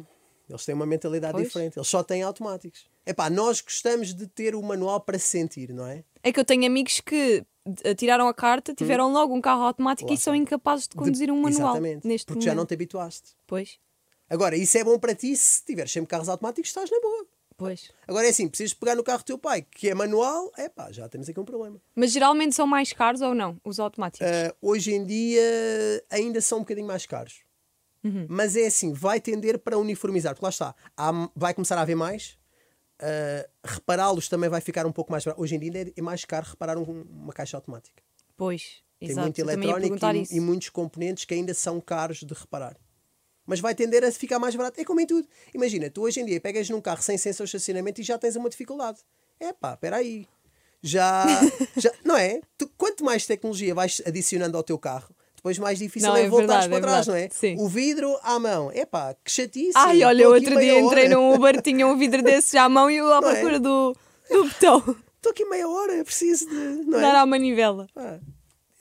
[0.49, 1.47] Eles têm uma mentalidade Pois.
[1.47, 1.77] diferente.
[1.77, 2.85] Eles só têm automáticos.
[3.05, 6.03] Epá, nós gostamos de ter o manual para se sentir, não é?
[6.21, 7.43] É que eu tenho amigos que
[7.83, 10.13] eh, tiraram a carta, tiveram logo um carro automático Hum.
[10.13, 11.71] Lá e são incapazes de conduzir De- um manual.
[11.71, 12.07] Exatamente.
[12.07, 12.69] Neste porque já não momento.
[12.69, 13.31] te habituaste.
[13.47, 13.79] Pois,
[14.29, 17.25] Agora, isso é bom para ti se tiveres sempre carros automáticos, estás na boa.
[17.55, 17.91] pois.
[18.07, 20.91] Agora é assim, precisas pegar no carro do teu pai, que é manual, é pá,
[20.91, 21.79] já temos aqui um problema.
[21.95, 24.25] Mas geralmente são mais caros ou não, os automáticos?
[24.27, 25.41] Ah, hoje em dia
[26.09, 27.41] ainda são um bocadinho mais caros.
[28.03, 28.25] Uhum.
[28.29, 31.95] Mas é assim, vai tender para uniformizar, porque lá está, há- vai começar a haver
[31.95, 32.37] mais.
[32.99, 35.41] ah, repará-los também vai ficar um pouco mais barato.
[35.41, 38.01] Hoje em dia é mais caro reparar um- uma caixa automática.
[38.37, 39.25] Pois, Tem exato.
[39.25, 39.97] muito eletrónico
[40.31, 42.77] e, e muitos componentes que ainda são caros de reparar.
[43.45, 44.79] Mas vai tender a ficar mais barato.
[44.79, 45.27] É como em tudo.
[45.53, 48.35] Imagina, tu hoje em dia pegas num carro sem sensor de estacionamento e já tens
[48.37, 48.99] uma dificuldade.
[49.39, 50.25] É pá, espera aí.
[50.81, 51.25] Já,
[51.77, 51.91] já.
[52.05, 52.39] Não é?
[52.57, 55.13] Tu, quanto mais tecnologia vais adicionando ao teu carro,
[55.43, 57.27] depois mais difícil Não, é, é voltares para é trás, não é?
[57.29, 57.57] Sim.
[57.59, 58.71] O vidro à mão.
[58.73, 59.73] É pá, que chatice.
[59.75, 61.15] Ai, olha, outro dia entrei hora.
[61.15, 63.33] num Uber, tinha um vidro desses à mão e eu à Não é?
[63.33, 63.93] procura do,
[64.31, 64.79] do botão.
[65.17, 66.55] Estou aqui meia hora, preciso de.
[66.85, 67.01] Não é?
[67.01, 67.87] Dar à manivela.
[67.93, 68.19] Ah,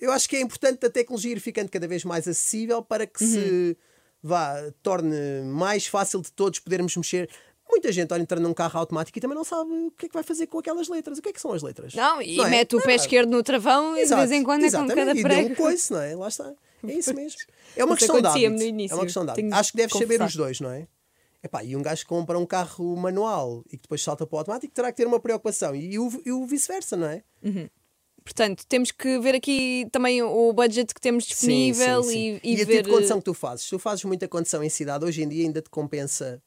[0.01, 3.25] eu acho que é importante a tecnologia ir ficando cada vez mais acessível para que
[3.25, 3.31] Uhum.
[3.33, 3.77] se
[4.22, 7.29] vá, torne mais fácil de todos podermos mexer.
[7.68, 10.14] Muita gente olha entrar num carro automático e também não sabe o que é que
[10.14, 11.18] vai fazer com aquelas letras.
[11.18, 11.94] O que é que são as letras?
[11.94, 12.48] Não, e é?
[12.48, 15.14] mete o pé esquerdo no travão e de vez em quando é com cada e
[15.14, 15.48] deu prego.
[15.48, 16.14] um coice, não é?
[16.14, 16.53] Lá está.
[16.87, 17.38] É isso mesmo.
[17.77, 18.51] É uma questão de hábito.
[18.51, 19.55] no início, É uma questão de hábito.
[19.55, 20.87] Acho que deves de saber os dois, não é?
[21.42, 24.38] Epá, e um gajo que compra um carro manual e que depois salta para o
[24.38, 25.75] automático terá que ter uma preocupação.
[25.75, 27.25] E o, e o vice-versa, não é?
[28.22, 32.77] Portanto, temos que ver aqui também o budget que temos disponível e, e, a ver.
[32.77, 33.64] tipo de condição que tu fazes.
[33.64, 36.40] Se tu fazes muita condição em cidade, hoje em dia ainda te compensa,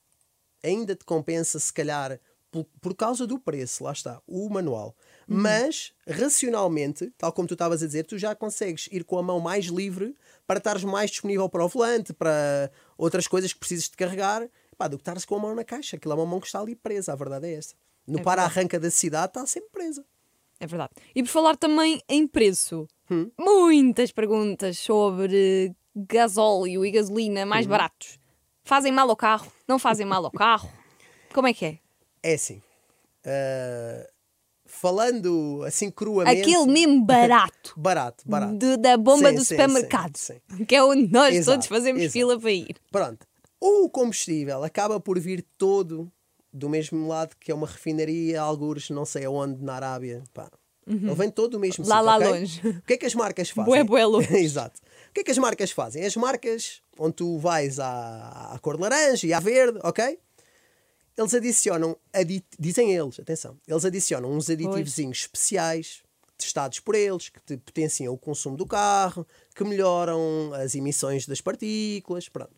[0.65, 2.19] ainda te compensa, se calhar,
[2.51, 4.95] por, por causa do preço, lá está, o manual.
[5.28, 5.38] Uhum.
[5.38, 9.39] Mas, racionalmente, tal como tu estavas a dizer, tu já consegues ir com a mão
[9.39, 10.15] mais livre
[10.47, 14.47] para estares mais disponível para o volante, para outras coisas que precisas de carregar,
[14.78, 15.95] pá, do que estares com a mão na caixa.
[15.97, 17.75] Aquilo é uma mão que está ali presa, a verdade é esta.
[18.08, 20.06] No É para-arranca da cidade está sempre presa.
[20.60, 20.91] É verdade.
[21.13, 23.30] E por falar também em preço, Hum.
[23.38, 28.19] muitas perguntas sobre gasóleo e gasolina mais baratos.
[28.65, 29.49] Fazem mal ao carro?
[29.67, 30.69] Não fazem mal ao carro?
[31.34, 31.80] Como é que é?
[32.23, 32.62] É assim.
[33.25, 34.08] ah,
[34.65, 36.41] falando assim cruamente.
[36.41, 37.73] Aquele mesmo barato.
[37.78, 38.56] Barato, barato.
[38.58, 40.17] de- da bomba Sim, do sim, supermercado.
[40.17, 42.13] sim, Que é onde nós Exato, todos fazemos exato.
[42.13, 42.75] fila para ir.
[42.91, 43.28] Pronto.
[43.60, 46.12] O combustível acaba por vir todo
[46.51, 50.23] do mesmo lado que é uma refinaria, algures, não sei aonde, na Arábia.
[50.34, 50.49] Pá.
[50.88, 51.89] Ele vem todo do mesmo Uhum.
[51.89, 52.39] Lá, sítio, lá ok?
[52.39, 52.67] longe.
[52.69, 53.65] O que é que as marcas fazem?
[53.73, 54.34] Bué, bué longe.
[54.38, 54.80] Exato.
[55.15, 56.04] O que é que as marcas fazem?
[56.06, 60.19] As marcas, onde tu vais à, à cor laranja e à verde, ok?
[61.17, 66.04] Eles adicionam, adi- dizem eles, atenção, eles adicionam uns aditivozinhos especiais,
[66.38, 69.25] testados por eles, que te potenciam o consumo do carro,
[69.56, 72.51] que melhoram as emissões das partículas, pronto.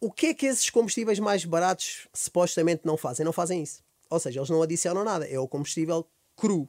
[0.00, 3.24] O que é que esses combustíveis mais baratos supostamente não fazem?
[3.26, 3.82] Não fazem isso.
[4.08, 5.26] Ou seja, eles não adicionam nada.
[5.26, 6.68] É o combustível cru,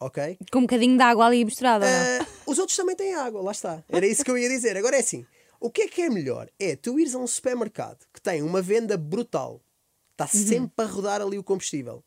[0.00, 0.38] ok?
[0.50, 1.86] Com um bocadinho de água ali misturada.
[1.86, 3.84] Ah, os outros também têm água, lá está.
[3.88, 4.76] Era isso que eu ia dizer.
[4.76, 5.26] Agora é assim:
[5.60, 6.48] o que é que é melhor?
[6.58, 9.60] É tu ires a um supermercado que tem uma venda brutal,
[10.12, 12.02] está sempre a rodar ali o combustível,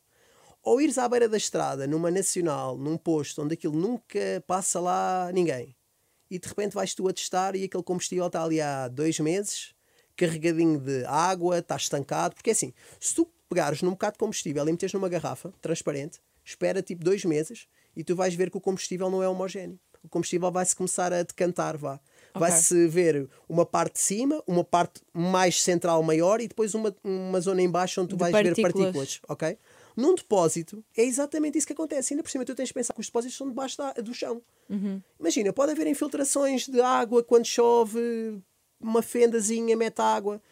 [0.62, 5.30] ou ires à beira da estrada, numa nacional, num posto onde aquilo nunca passa lá
[5.32, 5.76] ninguém,
[6.30, 9.72] e de repente vais tu a testar e aquele combustível está ali há dois meses,
[10.16, 12.34] carregadinho de água, está estancado.
[12.34, 16.20] Porque é assim: se tu pegares num bocado de combustível e meteres numa garrafa transparente,
[16.44, 19.78] espera tipo dois meses e tu vais ver que o combustível não é homogéneo.
[20.02, 21.98] O combustível vai-se começar a decantar, vá.
[22.34, 27.40] Vai-se ver uma parte de cima, uma parte mais central maior e depois uma, uma
[27.40, 29.18] zona em baixo onde tu vais ver partículas.
[29.18, 29.58] partículas, ok?
[29.96, 32.12] Num depósito é exatamente isso que acontece.
[32.12, 34.42] Ainda por cima tu tens de pensar que os depósitos são debaixo da- do chão.
[35.18, 38.42] Imagina, pode haver infiltrações de água quando chove,
[38.80, 40.42] uma fendazinha mete água.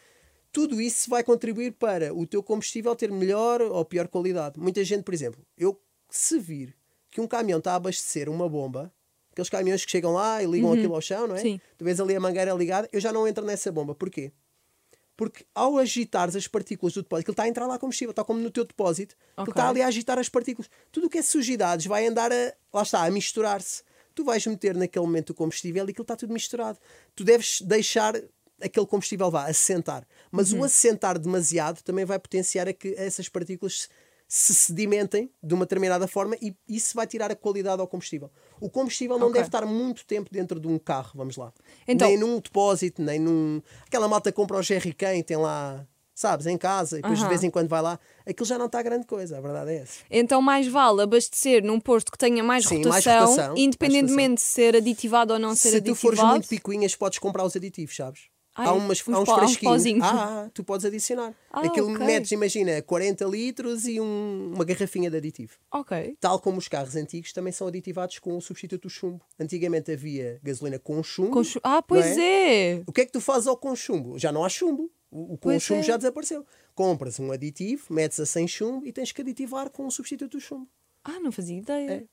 [0.52, 4.60] Tudo isso vai contribuir para o teu combustível ter melhor ou pior qualidade.
[4.60, 5.78] Muita gente, por exemplo, eu
[6.08, 6.76] se vir
[7.12, 8.92] que um caminhão está a abastecer uma bomba,
[9.30, 11.38] aqueles caminhões que chegam lá e ligam aquilo ao chão, não é?
[11.40, 11.60] Sim.
[11.78, 13.94] Tu vês ali a mangueira ligada, eu já não entro nessa bomba.
[13.94, 14.32] Porquê?
[15.16, 18.40] Porque ao agitares as partículas do depósito, ele está a entrar lá combustível, está como
[18.40, 19.52] no teu depósito, ele Ok.
[19.52, 20.68] está ali a agitar as partículas.
[20.90, 23.82] Tudo o que é sujidades vai andar a, lá está, a misturar-se.
[24.14, 26.78] Tu vais meter naquele momento o combustível e aquilo está tudo misturado.
[27.14, 28.14] Tu deves deixar
[28.60, 30.06] aquele combustível vá assentar.
[30.30, 30.60] Mas Uhum.
[30.60, 33.88] o assentar demasiado também vai potenciar a que essas partículas
[34.34, 38.30] se sedimentem de uma determinada forma e isso vai tirar a qualidade ao combustível.
[38.58, 39.34] O combustível não Ok.
[39.34, 41.52] deve estar muito tempo dentro de um carro, vamos lá.
[41.86, 43.60] Então- Nem num depósito, nem num.
[43.86, 47.44] Aquela malta compra o jerrycan e tem lá, sabes, em casa, e depois de vez
[47.44, 48.00] em quando vai lá.
[48.24, 49.98] Aquilo já não está grande coisa, a verdade é essa.
[50.10, 54.34] Então mais vale abastecer num posto que tenha mais, Sim, mais rotação, rotação, mais independentemente
[54.36, 56.00] de ser aditivado ou não ser Se tu aditivado.
[56.16, 58.31] fores muito picuinhas, podes comprar os aditivos, sabes?
[58.54, 58.70] Ah, há, é?
[58.72, 59.74] umas, Uns há uns pó- frasquinhos.
[59.74, 60.04] pozinhos.
[60.06, 61.34] Ah, tu podes adicionar.
[61.50, 62.06] Ah, Aquilo ok.
[62.06, 65.54] metes, imagina, 40 litros e um- uma garrafinha de aditivo.
[65.72, 66.16] Ok.
[66.20, 69.24] Tal como os carros antigos também são aditivados com o substituto do chumbo.
[69.40, 71.30] Antigamente havia gasolina com chumbo.
[71.30, 72.82] Com chu- Ah, pois é.
[72.86, 74.18] O que é que tu fazes ao com chumbo?
[74.18, 74.90] Já não há chumbo.
[75.10, 75.84] O, o com Pois chumbo é.
[75.84, 76.44] já desapareceu.
[76.74, 80.40] Compras um aditivo, metes a sem chumbo e tens que aditivar com o substituto do
[80.40, 80.68] chumbo.
[81.04, 81.90] Ah, não fazia ideia.
[81.90, 82.04] É.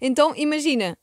[0.00, 0.98] Então, imagina,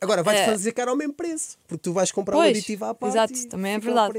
[0.00, 0.46] Agora vais É.
[0.46, 3.12] fazer caro ao mesmo preço, porque tu vais comprar um Pois, aditivo à parte.
[3.12, 4.18] exato, também é verdade.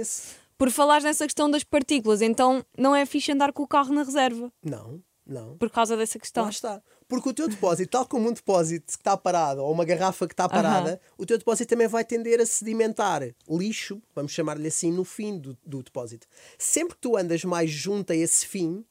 [0.58, 4.04] por falares nessa questão das partículas, então não é fixe andar com o carro na
[4.04, 5.58] reserva Não, não.
[5.58, 6.44] por causa dessa questão.
[6.44, 6.82] Lá está.
[7.08, 10.34] Porque o teu depósito, tal como um depósito que está parado ou uma garrafa que
[10.34, 15.04] está parada, o teu depósito também vai tender a sedimentar lixo, vamos chamar-lhe assim, no
[15.04, 16.26] fim do, do depósito.
[16.58, 18.86] Sempre que tu andas mais junto a esse fim,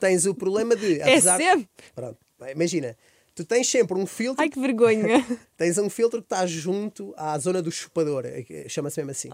[0.00, 0.98] tens o problema de.
[0.98, 1.68] É apesar- sempre.
[1.94, 2.18] Pronto,
[2.52, 2.96] imagina,
[3.36, 4.42] tu tens sempre um filtro.
[4.42, 5.24] Ai que vergonha.
[5.56, 9.28] Tens um filtro que está junto à zona do chupador, é chama-se mesmo assim.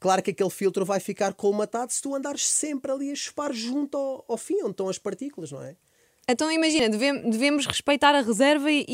[0.00, 3.96] Claro que aquele filtro vai ficar colmatado se tu andares sempre ali a chupar junto
[3.98, 5.74] ao, ao fim, onde estão as partículas, não é?
[6.28, 8.84] Então imagina, devem- devemos respeitar a reserva e,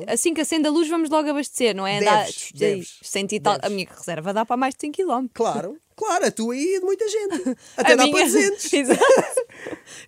[0.00, 0.12] Claro.
[0.12, 1.98] assim que acende a luz vamos logo abastecer, não é?
[1.98, 3.54] Andar Deves, deves, 100 tal.
[3.54, 3.72] A deves.
[3.74, 5.26] minha reserva dá para mais de 100 km.
[5.32, 7.56] Claro, claro, a tua e a de muita gente.
[7.76, 8.16] Até a dá minha...
[8.16, 8.72] para 200.
[8.72, 9.02] Exato.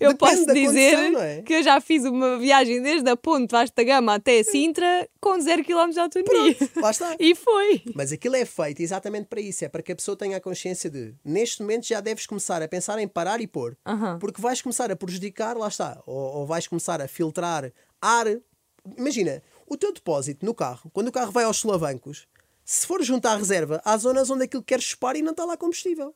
[0.01, 1.43] Eu Depende posso dizer condição, é?
[1.43, 5.65] que eu já fiz uma viagem desde a Ponte Vasta Gama até Sintra com 0
[5.65, 6.57] km de autonomia.
[6.77, 7.15] Lá está.
[7.25, 7.83] E foi.
[7.95, 10.91] Mas aquilo é feito exatamente para isso, é para que a pessoa tenha a consciência
[10.91, 13.77] de neste momento já deves começar a pensar em parar e pôr.
[14.19, 18.27] Porque vais começar a prejudicar, lá está, ou, ou vais começar a filtrar ar.
[18.97, 22.27] Imagina, o teu depósito no carro, quando o carro vai aos solavancos,
[22.65, 25.57] se for junto à reserva, há zonas onde aquilo quer chupar e não está lá
[25.57, 26.15] combustível.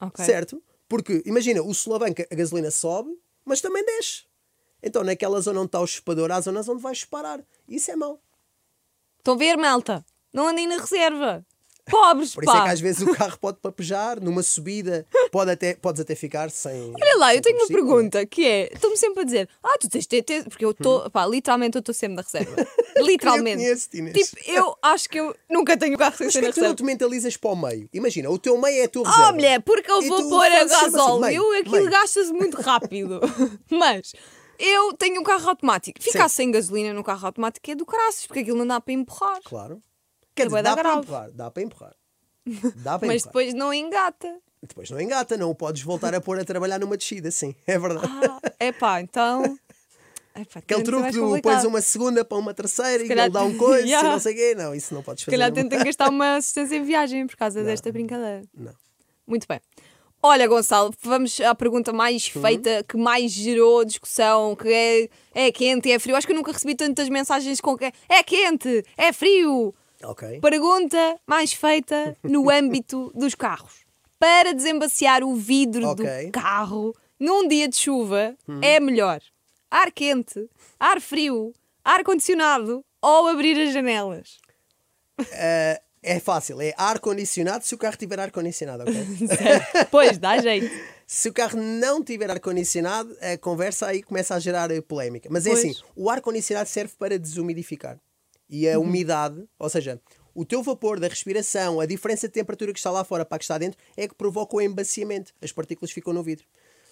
[0.00, 0.24] Ok.
[0.24, 0.62] Certo?
[0.88, 3.10] Porque, imagina, o solavanco, a gasolina sobe,
[3.44, 4.24] mas também desce.
[4.82, 7.44] Então, naquela zona onde está o chupador, há zonas onde vais parar.
[7.68, 8.20] Isso é mau.
[9.18, 10.04] Estão a ver, malta?
[10.32, 11.46] Não andem na reserva.
[11.90, 12.60] Pobres, Por isso pá.
[12.60, 16.50] é que às vezes o carro pode papejar, numa subida, pode até, podes até ficar
[16.50, 16.92] sem.
[16.94, 19.88] Olha lá, eu sem tenho uma pergunta que é: estão-me sempre a dizer, ah, tu
[19.88, 20.44] tens de ter.
[20.44, 22.54] Porque eu estou, pá, literalmente eu estou sempre na reserva.
[22.98, 23.56] Literalmente.
[23.56, 24.28] conheço-te, Inês.
[24.30, 26.60] tipo, eu acho que eu nunca tenho carro sem Mas ser na é que tu
[26.60, 26.76] não reserva.
[26.76, 27.88] te mentalizas para o meio?
[27.92, 29.30] Imagina, o teu meio é a tua reserva.
[29.30, 32.60] Oh, mulher, porque eu E vou tu pôr a assim, gasóleo, meio, aquilo gasta-se muito
[32.60, 33.18] rápido.
[33.70, 34.12] Mas
[34.58, 36.00] eu tenho um carro automático.
[36.02, 39.40] Ficar sem gasolina no carro automático é do caraças, porque aquilo não dá para empurrar.
[39.44, 39.82] Claro.
[40.34, 41.30] Quer É dizer, dá para empurrar.
[41.32, 41.94] Dá para empurrar.
[42.76, 43.26] Dá para Mas empurrar.
[43.26, 44.38] depois não engata.
[44.62, 47.54] Depois não engata, não o podes voltar a pôr a trabalhar numa descida, sim.
[47.66, 48.06] É verdade.
[48.06, 49.58] Ah, é pá, então.
[50.34, 53.54] Epá, Aquele truque do pões uma segunda para uma terceira e calhar- ele dá um
[53.58, 54.08] coice Yeah.
[54.12, 54.54] não sei o quê.
[54.54, 55.36] Não, isso não podes Se fazer.
[55.36, 55.54] calhar não.
[55.56, 58.42] tentem gastar uma assistência em viagem por causa desta brincadeira.
[58.54, 58.72] Não.
[59.26, 59.60] Muito bem.
[60.22, 62.42] Olha, Gonçalo, vamos à pergunta mais Uhum.
[62.42, 66.14] feita, que mais gerou discussão, que é, é quente, é frio.
[66.16, 69.74] Acho que eu nunca recebi tantas mensagens com que é, é quente, é frio.
[70.04, 70.40] Ok.
[70.40, 73.82] Pergunta mais feita no âmbito dos carros.
[74.18, 76.06] Para desembaciar o vidro Ok.
[76.06, 76.26] Hum.
[76.26, 79.20] do carro num dia de chuva, é melhor
[79.70, 81.52] ar quente, ar frio,
[81.84, 84.38] ar condicionado ou abrir as janelas?
[85.32, 88.94] Eh, é fácil, é ar-condicionado se o carro tiver ar-condicionado, ok?
[89.90, 90.68] Pois, dá jeito.
[91.06, 95.28] se o carro não tiver ar-condicionado, a conversa aí começa a gerar polémica.
[95.30, 95.60] Mas é Pois.
[95.64, 97.98] assim, o ar-condicionado serve para desumidificar.
[98.52, 99.98] E a umidade, ou seja,
[100.34, 103.38] o teu vapor da respiração, a diferença de temperatura que está lá fora para a
[103.38, 105.32] que está dentro, é que provoca o embaciamento.
[105.40, 106.44] As partículas ficam no vidro.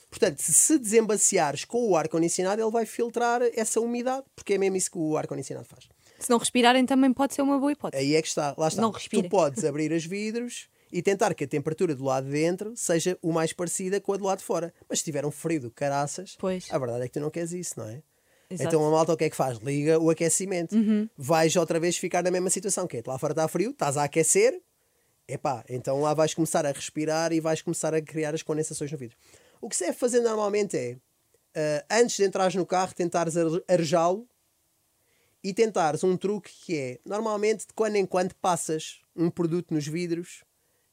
[0.09, 4.91] Portanto, se desembaciares com o ar-condicionado, ele vai filtrar essa umidade, porque é mesmo isso
[4.91, 5.87] que o ar-condicionado faz.
[6.19, 8.03] Se não respirarem, também pode ser uma boa hipótese.
[8.03, 8.81] Aí é que está, lá está.
[8.81, 9.23] Não respira.
[9.23, 13.19] Tu podes abrir os vidros e tentar que a temperatura do lado de dentro seja
[13.23, 14.73] o mais parecida com a do lado de fora.
[14.89, 16.67] Mas se tiver um frio do caraças, Pois.
[16.71, 18.03] a verdade é que tu não queres isso, não é?
[18.51, 18.63] Exato.
[18.77, 18.83] Uhum.
[18.83, 19.59] Então a malta o que é que faz?
[19.59, 20.75] Liga o aquecimento.
[21.17, 24.05] Vais outra vez ficar na mesma situação, que é lá fora está frio, estás a
[24.05, 24.61] aquecer,
[25.29, 28.99] epá, então lá vais começar a respirar e vais começar a criar as condensações no
[28.99, 29.17] vidro.
[29.61, 30.97] O que se deve fazer normalmente é,
[31.55, 34.27] ah, antes de entrares no carro, tentares are- arejá-lo
[35.45, 39.87] e tentares um truque que é, normalmente, de quando em quando passas um produto nos
[39.87, 40.43] vidros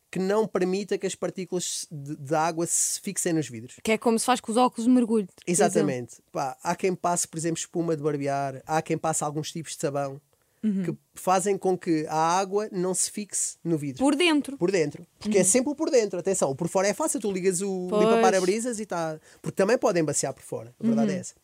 [0.09, 3.75] que não permita que as partículas de, de água se fixem nos vidros.
[3.83, 5.27] Que é como se faz com os óculos de mergulho.
[5.45, 6.17] Exatamente.
[6.31, 9.79] Pá, há quem passe, por exemplo, espuma de barbear, há quem passe alguns tipos de
[9.81, 10.21] sabão
[10.63, 10.83] Uhum.
[10.83, 13.99] que fazem com que a água não se fixe no vidro.
[14.03, 14.57] Por dentro.
[14.57, 15.05] Por dentro.
[15.19, 16.17] Porque é sempre o por dentro.
[16.19, 17.99] Atenção, o por fora é fácil, tu ligas o Uhum.
[17.99, 19.19] Limpa-para-brisas e está.
[19.39, 20.73] Porque também podem baciar por fora.
[20.79, 21.15] A verdade Uhum.
[21.15, 21.35] é essa.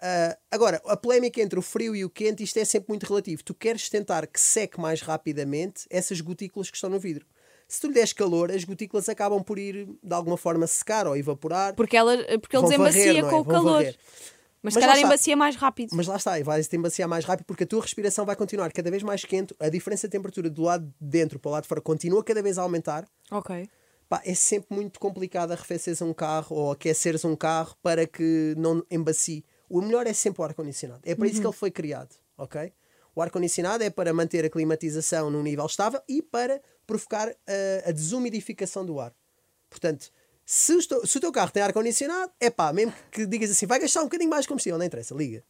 [0.00, 3.44] Ah, agora, a polémica entre o frio e o quente, isto é sempre muito relativo.
[3.44, 7.26] Tu queres tentar que seque mais rapidamente essas gotículas que estão no vidro.
[7.68, 11.16] Se tu lhe des calor, as gotículas acabam por ir de alguma forma secar ou
[11.16, 11.74] evaporar.
[11.74, 13.30] Porque, ela, porque ele Vão desembacia varrer, não é?
[13.32, 13.72] com o Vão calor.
[13.82, 13.96] varrer.
[14.62, 15.90] Mas se calhar embacia mais rápido.
[15.92, 18.72] Mas lá está, e vais te embaciar mais rápido porque a tua respiração vai continuar
[18.72, 21.62] cada vez mais quente, a diferença de temperatura do lado de dentro para o lado
[21.62, 23.06] de fora continua cada vez a aumentar.
[23.30, 23.68] Ok.
[24.08, 28.84] Pá, é sempre muito complicado arrefeceres um carro ou aqueceres um carro para que não
[28.90, 29.44] embacie.
[29.68, 31.00] O melhor é sempre o ar-condicionado.
[31.04, 32.72] É para isso que ele foi criado, ok?
[33.16, 37.90] O ar-condicionado é para manter a climatização num nível estável e para provocar a, a
[37.90, 39.12] desumidificação do ar.
[39.70, 40.12] Portanto,
[40.44, 43.64] se o, teu- se o teu carro tem ar-condicionado, é pá, mesmo que digas assim,
[43.64, 45.42] vai gastar um bocadinho mais de combustível, não interessa, liga.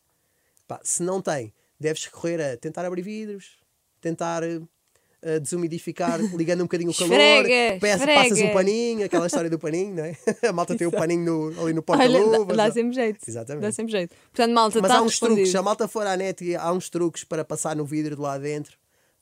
[0.84, 3.58] Se não tem, deves recorrer a tentar abrir vidros,
[4.00, 4.42] tentar
[5.22, 8.50] eh, desumidificar, ligando um bocadinho o calor, Esfrega, peça- passas esfrega.
[8.50, 10.16] um paninho, aquela história do paninho, não é?
[10.48, 12.56] A malta tem o paninho no- ali no Olha, dá, porta-luvas.
[12.56, 13.18] dá sempre jeito.
[13.26, 13.62] Exatamente.
[13.62, 14.14] Dá sempre jeito.
[14.32, 15.36] Portanto, malta, Mas está há uns respondido.
[15.36, 18.22] truques, se a malta for à net, há uns truques para passar no vidro de
[18.22, 18.76] lá dentro,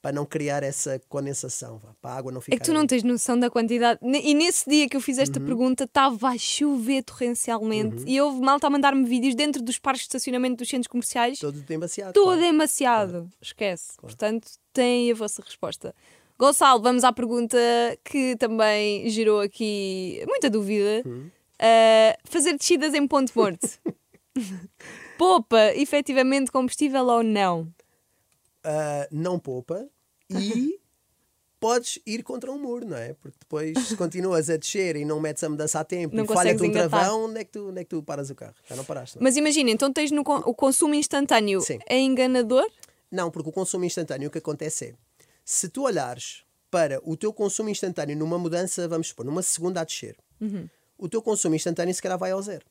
[0.05, 2.55] para não criar essa condensação, vá, para a água não ficar.
[2.55, 3.99] É que tu não tens noção da quantidade.
[4.03, 5.23] E nesse dia que eu fiz Uhum.
[5.23, 10.03] esta pergunta, estava a chover torrencialmente e houve malta a mandar-me vídeos dentro dos parques
[10.03, 11.39] de estacionamento dos centros comerciais.
[11.39, 12.13] Todo embaciado.
[12.13, 12.41] Todo claro.
[12.43, 13.31] demasiado.
[13.41, 13.97] Esquece.
[13.99, 15.95] Portanto, tem a vossa resposta.
[16.39, 17.57] Gonçalo, vamos à pergunta
[18.05, 21.03] que também gerou aqui muita dúvida.
[21.07, 21.31] Hum.
[21.59, 23.67] Uh, fazer descidas em ponto morto.
[25.17, 27.73] Poupa efetivamente combustível ou não?
[28.65, 29.87] Ah, não poupa
[30.31, 30.79] e
[31.61, 33.15] podes ir contra um muro, não é?
[33.15, 36.27] Porque depois se continuas a descer e não metes a mudança a tempo Não e
[36.29, 36.91] falha-te um engatar.
[37.01, 38.55] travão, onde é, que tu, onde é que tu paras o carro?
[38.69, 39.25] Já não paraste, não é?
[39.25, 41.79] Mas imagina, então tens no o consumo instantâneo Sim.
[41.89, 42.67] é enganador?
[43.11, 44.95] Não, porque o consumo instantâneo o que acontece é,
[45.45, 49.85] se tu olhares para o teu consumo instantâneo numa mudança, vamos supor, numa segunda a
[49.85, 50.69] descer, Uhum.
[50.99, 52.67] o teu consumo instantâneo se calhar vai ao zero.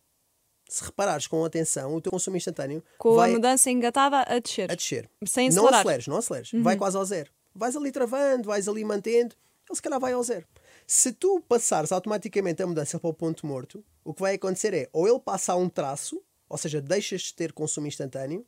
[0.68, 4.70] Se reparares com atenção, o teu consumo instantâneo Com vai a mudança engatada a descer.
[4.72, 5.10] a descer.
[5.26, 5.74] Sem não acelerar.
[5.74, 5.80] Uhum.
[5.80, 6.52] aceleres, não aceleres.
[6.56, 7.32] Vai quase ao zero.
[7.56, 9.36] Vais ali travando, vais ali mantendo,
[9.70, 10.46] ele se calhar vai ao zero.
[10.86, 14.90] Se tu passares automaticamente a mudança para o ponto morto, o que vai acontecer é
[14.92, 18.46] ou ele passa a um traço, ou seja, deixas de ter consumo instantâneo,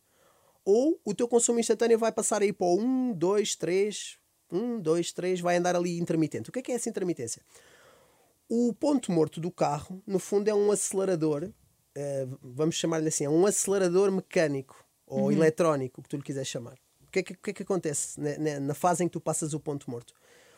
[0.63, 4.17] ou o teu consumo instantâneo vai passar aí para o 1, 2, 3,
[4.51, 6.49] 1, 2, 3, vai andar ali intermitente.
[6.49, 7.41] O que é que é essa intermitência?
[8.49, 11.49] O ponto morto do carro, no fundo, é um acelerador,
[11.95, 16.47] eh, vamos chamar-lhe assim, é um acelerador mecânico ou eletrónico, o que tu lhe quiseres
[16.47, 16.77] chamar.
[17.15, 19.21] O que é que, que, é que acontece na, na- na fase em que tu
[19.21, 20.13] passas o ponto morto?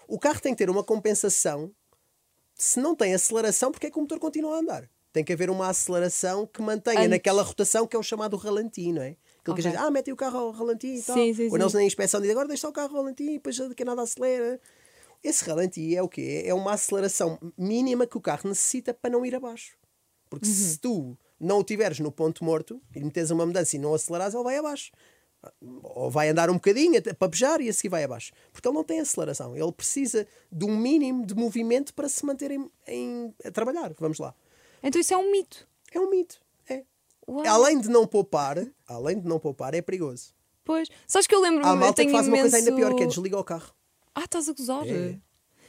[0.08, 1.72] O carro tem que ter uma compensação.
[2.56, 4.90] Se não tem aceleração, porque é que o motor continua a andar?
[5.14, 7.10] Tem que haver uma aceleração que mantenha Antes.
[7.12, 9.16] naquela rotação que é o chamado ralenti, não é?
[9.42, 11.16] Aquilo que a gente, ah, mete o carro ao ralenti e tal.
[11.16, 11.76] Sim, sim, Ou sim.
[11.78, 14.60] na inspeção dizem, agora deixa o carro ao ralenti, depois daqui a nada acelera.
[15.24, 16.42] Esse ralenti é o quê?
[16.46, 19.78] É uma aceleração mínima que o carro necessita para não ir abaixo.
[20.30, 20.54] Porque Uhum.
[20.54, 24.34] se tu não o tiveres no ponto morto e metes uma mudança e não acelerares,
[24.34, 24.92] ele vai abaixo.
[25.84, 28.32] Ou vai andar um bocadinho até papejar e a seguir vai abaixo.
[28.52, 29.56] Porque ele não tem aceleração.
[29.56, 33.94] Ele precisa de um mínimo de movimento para se manter em, em- a trabalhar.
[34.00, 34.34] Vamos lá.
[34.84, 35.68] Então isso é um mito.
[35.94, 36.42] É um mito.
[36.70, 36.84] É.
[37.28, 37.46] Uau.
[37.48, 38.58] Além de não poupar,
[38.88, 40.34] além de não poupar, é perigoso.
[40.66, 40.90] Pois.
[41.08, 41.66] Sabes que eu lembro-me.
[41.70, 43.72] Há malta que faz uma coisa ainda imenso- pior, que é desligar o carro.
[44.14, 44.86] Ah, estás a gozar?
[44.88, 45.18] É.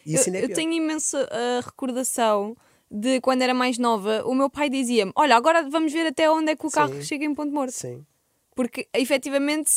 [0.07, 2.57] Eu, ainda é eu tenho imensa uh, recordação
[2.91, 6.53] de quando era mais nova, o meu pai dizia-me: Olha, agora vamos ver até onde
[6.53, 7.03] é que o carro Sim.
[7.03, 7.73] chega em ponto morto.
[7.73, 8.05] Sim,
[8.59, 9.71] Porque efetivamente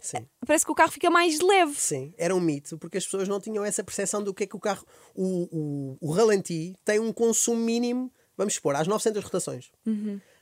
[0.00, 0.24] sim.
[0.46, 1.74] parece que o carro fica mais leve.
[1.74, 4.54] Sim, era um mito, porque as pessoas não tinham essa percepção do que é que
[4.54, 4.86] o carro.
[5.12, 9.72] O, o, o ralenti tem um consumo mínimo, vamos supor, às 900 rotações.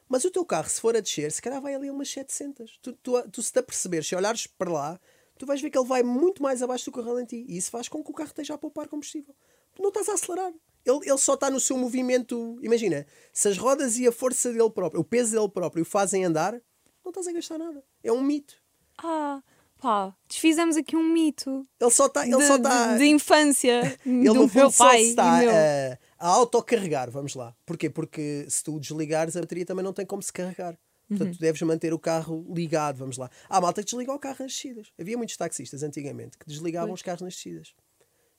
[0.07, 2.79] Mas o teu carro, se for a descer, se calhar vai ali a umas 700.
[2.83, 5.01] Tu, tu, tu se te aperceberes, se olhares para lá,
[5.39, 7.47] tu vais ver que ele vai muito mais abaixo do que o ralenti.
[7.49, 9.35] E isso faz com que o carro esteja a poupar combustível.
[9.75, 10.53] Tu não estás a acelerar.
[10.85, 12.59] Ele, ele só está no seu movimento.
[12.61, 16.27] Imagina, se as rodas e a força dele próprio, o peso dele próprio, o fazem
[16.27, 16.61] andar,
[17.07, 17.83] não estás a gastar nada.
[18.03, 18.55] É um mito.
[18.99, 19.43] Ah,
[19.81, 22.27] pá, desfizemos aqui um mito Ele só está.
[22.27, 25.03] Ele de, só está de- de infância Ele do meu pai.
[25.03, 25.55] está e meu.
[25.55, 27.55] a, a autocarregar, vamos lá.
[27.67, 27.89] Porquê?
[27.91, 30.79] Porque se tu desligares a bateria também não tem como se carregar.
[31.09, 31.35] Portanto, Uhum.
[31.35, 33.31] tu deves manter o carro ligado, vamos lá.
[33.49, 34.89] Há malta que desliga o carro nas descidas.
[34.99, 37.73] Havia muitos taxistas antigamente que desligavam os carros nas descidas.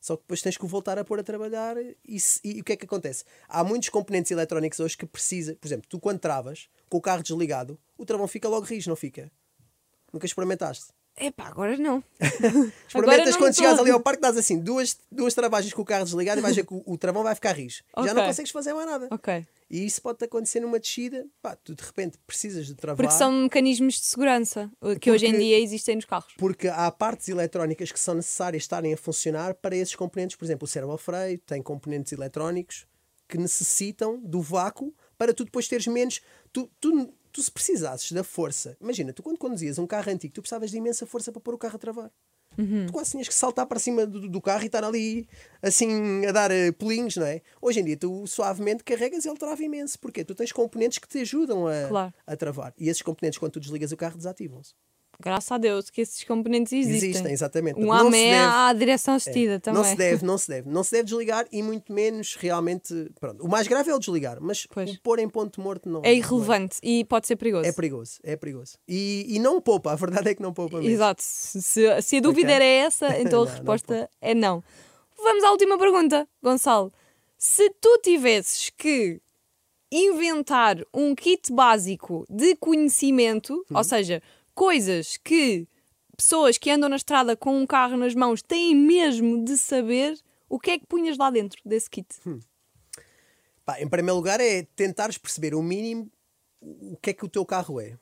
[0.02, 2.74] Só que depois tens que voltar a pôr a trabalhar e, se- e o que
[2.74, 3.24] é que acontece?
[3.48, 7.22] Há muitos componentes eletrónicos hoje que precisa, por exemplo, tu quando travas com o carro
[7.24, 9.32] desligado, o travão fica logo rijo, não fica?
[10.14, 10.88] Nunca experimentaste?
[11.20, 12.04] Epá, agora não.
[12.88, 13.58] Experimentas não quando tô.
[13.62, 16.56] chegares ali ao parque, dás assim duas, duas travagens com o carro desligado e vais
[16.56, 17.84] ver que o, o travão vai ficar rijo.
[17.98, 18.14] Já Ok.
[18.14, 19.08] não consegues fazer mais nada.
[19.12, 19.46] Ok.
[19.70, 21.26] E isso pode acontecer numa descida.
[21.42, 22.98] Pá, tu de repente precisas de travar.
[23.04, 24.72] Porque são mecanismos de segurança
[25.02, 26.34] que hoje em Porque- dia existem nos carros.
[26.38, 30.36] Porque há partes eletrónicas que são necessárias estarem a funcionar para esses componentes.
[30.38, 32.86] Por exemplo, o servo-freio tem componentes eletrónicos
[33.28, 36.22] que necessitam do vácuo para tu depois teres menos.
[36.54, 38.78] Tu, tu, tu se precisasses da força.
[38.82, 41.58] Imagina, tu quando conduzias um carro antigo, tu precisavas de imensa força para pôr o
[41.58, 42.12] carro a travar.
[42.88, 45.28] Tu quase tinhas que saltar para cima do, do carro e estar ali
[45.62, 47.42] assim a dar eh, pulinhos, não é?
[47.62, 50.00] Hoje em dia tu suavemente carregas e ele trava imenso.
[50.00, 50.24] Porquê?
[50.26, 52.14] Tu tens componentes que te ajudam a, Claro.
[52.26, 52.74] a travar.
[52.80, 54.74] E esses componentes, quando tu desligas o carro, desativam-se.
[55.20, 57.10] Graças a Deus que esses componentes existem.
[57.10, 57.80] Existem, exatamente.
[57.80, 59.82] Um Não deve- à direção assistida também.
[59.82, 60.70] Não se deve, não se deve.
[60.70, 62.94] Não se deve desligar e muito menos realmente.
[63.20, 64.92] Pronto, o mais grave é o desligar, mas Pois.
[64.92, 66.02] o pôr em ponto morto não.
[66.06, 67.64] É irrelevante e pode ser perigoso.
[67.64, 68.78] não É, é perigoso, é perigoso.
[68.88, 70.92] E, e não poupa, a verdade é que não poupa mesmo.
[70.92, 71.22] Exato.
[71.24, 72.56] Se, se a dúvida Ok.
[72.56, 74.64] era essa, então Não, a não resposta é não.
[75.18, 76.94] Vamos à última pergunta, Gonçalo.
[77.40, 79.20] Se tu tivesses que
[79.92, 83.78] inventar um kit básico de conhecimento, Uhum.
[83.78, 84.22] ou seja,
[84.58, 85.68] coisas que
[86.18, 90.60] pessoas que andam na estrada com um carro nas mãos têm mesmo de saber, o
[90.60, 92.08] que é que punhas lá dentro desse kit?
[92.26, 92.40] Hum.
[93.64, 96.10] Pá, em primeiro lugar é tentares perceber o mínimo
[96.60, 98.00] o que é que o teu carro é.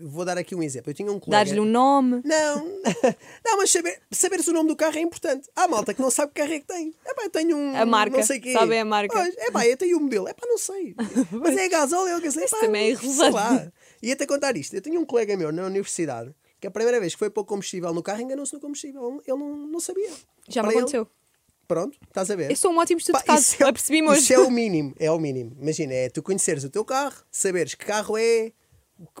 [0.00, 0.90] Vou dar aqui um exemplo.
[0.90, 1.44] Eu tinha um colega.
[1.44, 2.22] Dar-lhe um nome?
[2.24, 2.64] Não,
[3.44, 5.48] não, mas saber, saberes o nome do carro é importante.
[5.54, 6.92] Há malta que não sabe que carro é que tem.
[7.04, 7.76] É pá, eu tenho um.
[7.76, 8.52] A marca, Não sei quê.
[8.52, 9.14] sabem a marca.
[9.14, 10.26] Pois, é pá, eu tenho um modelo.
[10.26, 10.96] É pá, não sei.
[11.30, 12.46] Mas é gasóleo, é gasóleo.
[12.46, 13.72] Isso também é Sei irrelevante.
[14.02, 14.74] E até contar isto.
[14.74, 17.92] Eu tinha um colega meu na universidade que a primeira vez que foi pôr combustível
[17.94, 19.22] no carro enganou-se no combustível.
[19.26, 20.10] Ele não, não sabia.
[20.48, 21.08] Já me Para ele, aconteceu.
[21.66, 22.50] pronto, estás a ver?
[22.50, 24.20] Eu sou um ótimo estudo de caso, é- apercebi-me hoje.
[24.22, 25.56] Isso é o mínimo, é o mínimo.
[25.60, 28.52] Imagina, é tu conheceres o teu carro, saberes que carro é,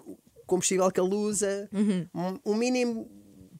[0.04, 0.16] o
[0.46, 2.06] combustível que ele usa, Uhum.
[2.44, 3.08] um, um mínimo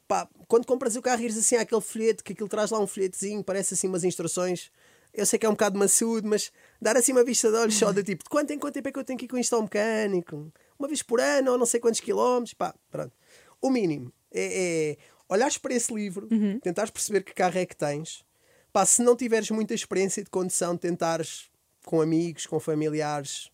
[0.08, 3.44] pá, quando compras o carro ires assim àquele folheto, que aquilo traz lá um folhetezinho,
[3.44, 4.70] parece assim umas instruções.
[5.14, 6.52] Eu sei que é um bocado maçudo, mas
[6.82, 8.92] dar assim uma vista de olhos só do tipo de quanto em quanto tempo é
[8.92, 10.52] que eu tenho que ir com isto ao mecânico?
[10.80, 13.12] Uma vez por ano ou não sei quantos quilómetros, pá, pronto.
[13.60, 14.96] O mínimo é, é
[15.28, 16.26] olhares para esse livro,
[16.60, 18.24] tentares perceber que carro é que tens.
[18.72, 21.50] Pá, se não tiveres muita experiência de condução, tentares
[21.84, 23.50] com amigos, com familiares,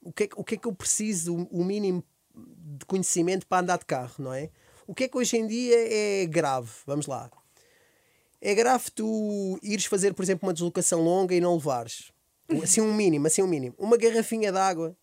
[0.00, 2.04] o que é, que- o que, é que eu preciso, o- o mínimo
[2.36, 4.48] de conhecimento para andar de carro, não é?
[4.86, 6.70] O que é que hoje em dia é grave?
[6.86, 7.30] Vamos lá.
[8.40, 12.12] É grave tu ires fazer, por exemplo, uma deslocação longa e não levares.
[12.62, 13.74] Assim um mínimo, assim um mínimo.
[13.78, 14.94] Uma garrafinha de água.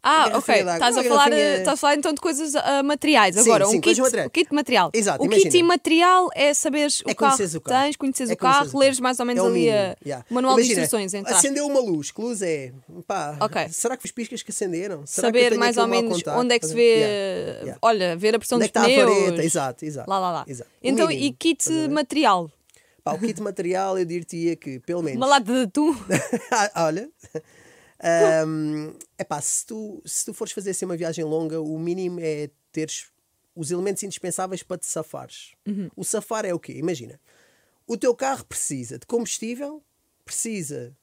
[0.00, 0.54] Ah, garrafinha ok.
[0.60, 0.72] água.
[0.74, 3.34] Estás a, Uma falar, garrafinha- estás a falar então de coisas ah, materiais.
[3.34, 4.26] Sim, Agora, sim, um, coisas kit, materiais.
[4.28, 4.90] o kit material.
[4.94, 5.50] Exato, o imagina.
[5.50, 7.82] kit imaterial é saberes o, É carro o que carro.
[7.84, 9.96] tens, conheces É o carro, o leres mais ou menos É o ali mínimo, a-
[10.06, 10.24] yeah.
[10.30, 11.14] o manual Imagina, de instruções.
[11.14, 11.36] Então.
[11.36, 12.72] Acendeu uma luz, que luz é?
[13.06, 13.68] Pá, Ok.
[13.70, 15.04] será que os piscas que acenderam?
[15.04, 16.94] Será que Saber tenho mais ou menos onde é que se vê.
[16.98, 17.78] Yeah, yeah.
[17.82, 19.24] Olha, ver a pressão Onde é dos que está a pneus.
[19.24, 19.44] vareta?
[19.44, 20.08] Exato, exato.
[20.10, 20.44] Lá, lá, lá.
[20.46, 20.70] Exato.
[20.82, 22.50] Então, mínimo, e kit a material?
[23.02, 25.16] Pá, o kit material eu diria que pelo menos.
[25.16, 25.96] Uma lata de atum.
[26.52, 27.08] Ah, Olha.
[28.00, 28.44] É
[29.18, 33.06] epá, se tu, se tu fores fazer assim uma viagem longa, o mínimo é teres
[33.56, 35.52] os elementos indispensáveis para te safares.
[35.96, 36.74] O safar é o quê?
[36.74, 37.20] Imagina,
[37.86, 39.82] o teu carro precisa de combustível,
[40.24, 40.94] precisa,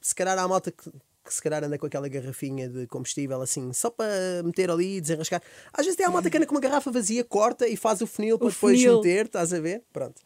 [0.00, 0.90] se calhar há malta que,
[1.24, 4.06] que se calhar anda com aquela garrafinha de combustível assim, só para
[4.44, 5.42] meter ali e desenrascar.
[5.72, 8.06] Às vezes tem a malta que anda com uma garrafa vazia, corta e faz o
[8.06, 8.96] funil para depois funil.
[8.98, 9.82] meter, estás a ver?
[9.92, 10.20] Pronto.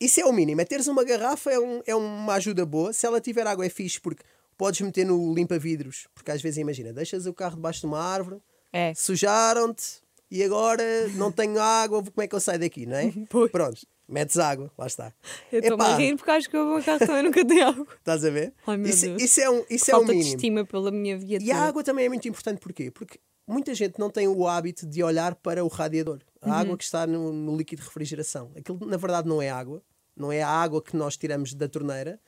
[0.00, 0.60] Isso é o mínimo.
[0.62, 2.90] É teres uma garrafa é, um- é uma ajuda boa.
[2.92, 4.24] Se ela tiver água é fixe porque
[4.60, 6.06] podes meter no limpa-vidros.
[6.14, 8.36] Porque às vezes, imagina, deixas o carro debaixo de uma árvore,
[8.72, 8.92] É.
[8.94, 10.84] sujaram-te e agora
[11.16, 13.10] não tenho água, como é que eu saio daqui, não é?
[13.30, 13.50] Pois.
[13.50, 15.12] Pronto, metes água, lá está.
[15.50, 17.86] Eu estou-me Epá, a rir porque acho que o meu carro também nunca tem água.
[17.98, 18.52] Estás a ver?
[18.66, 20.22] Ai, isso, isso é, um, isso é de mínimo.
[20.36, 21.48] estima pela minha viatura.
[21.48, 22.90] E a água também é muito importante porquê?
[22.90, 26.18] Porque muita gente não tem o hábito de olhar para o radiador.
[26.42, 26.52] A Uhum.
[26.54, 28.52] água que está no, no líquido de refrigeração.
[28.56, 29.82] Aquilo na verdade não é água,
[30.16, 32.20] não é a água que nós tiramos da torneira.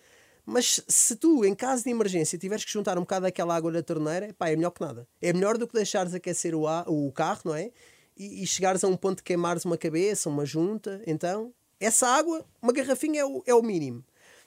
[0.45, 3.83] Mas se tu, em caso de emergência, tiveres que juntar um bocado daquela água da
[3.83, 5.07] torneira, pá, é melhor que nada.
[5.21, 7.71] É melhor do que deixares aquecer o, a- o carro, não é?
[8.17, 11.01] E, e chegares a um ponto de queimares uma cabeça, uma junta.
[11.07, 14.05] Então, essa água, uma garrafinha é o, é o mínimo.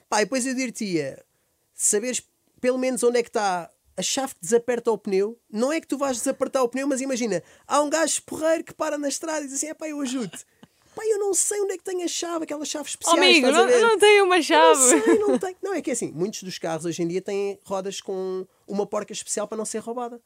[0.08, 1.24] Pá, e depois eu diria
[1.74, 2.22] saberes
[2.60, 5.38] pelo menos onde é que está a chave que desaperta o pneu.
[5.50, 8.74] Não é que tu vais desapertar o pneu, mas imagina, há um gajo porreiro que
[8.74, 10.36] para na estrada e diz assim: é pá, eu ajudo.
[10.96, 13.16] Pá, eu não sei onde é que tem a chave, aquela chave Oh, especial.
[13.16, 14.82] amigo, estás a não, não tenho uma Não chave.
[14.82, 15.56] sei, não tem.
[15.62, 18.86] Não, é que é assim, muitos dos carros hoje em dia têm rodas com uma
[18.86, 20.18] porca especial para não ser roubada.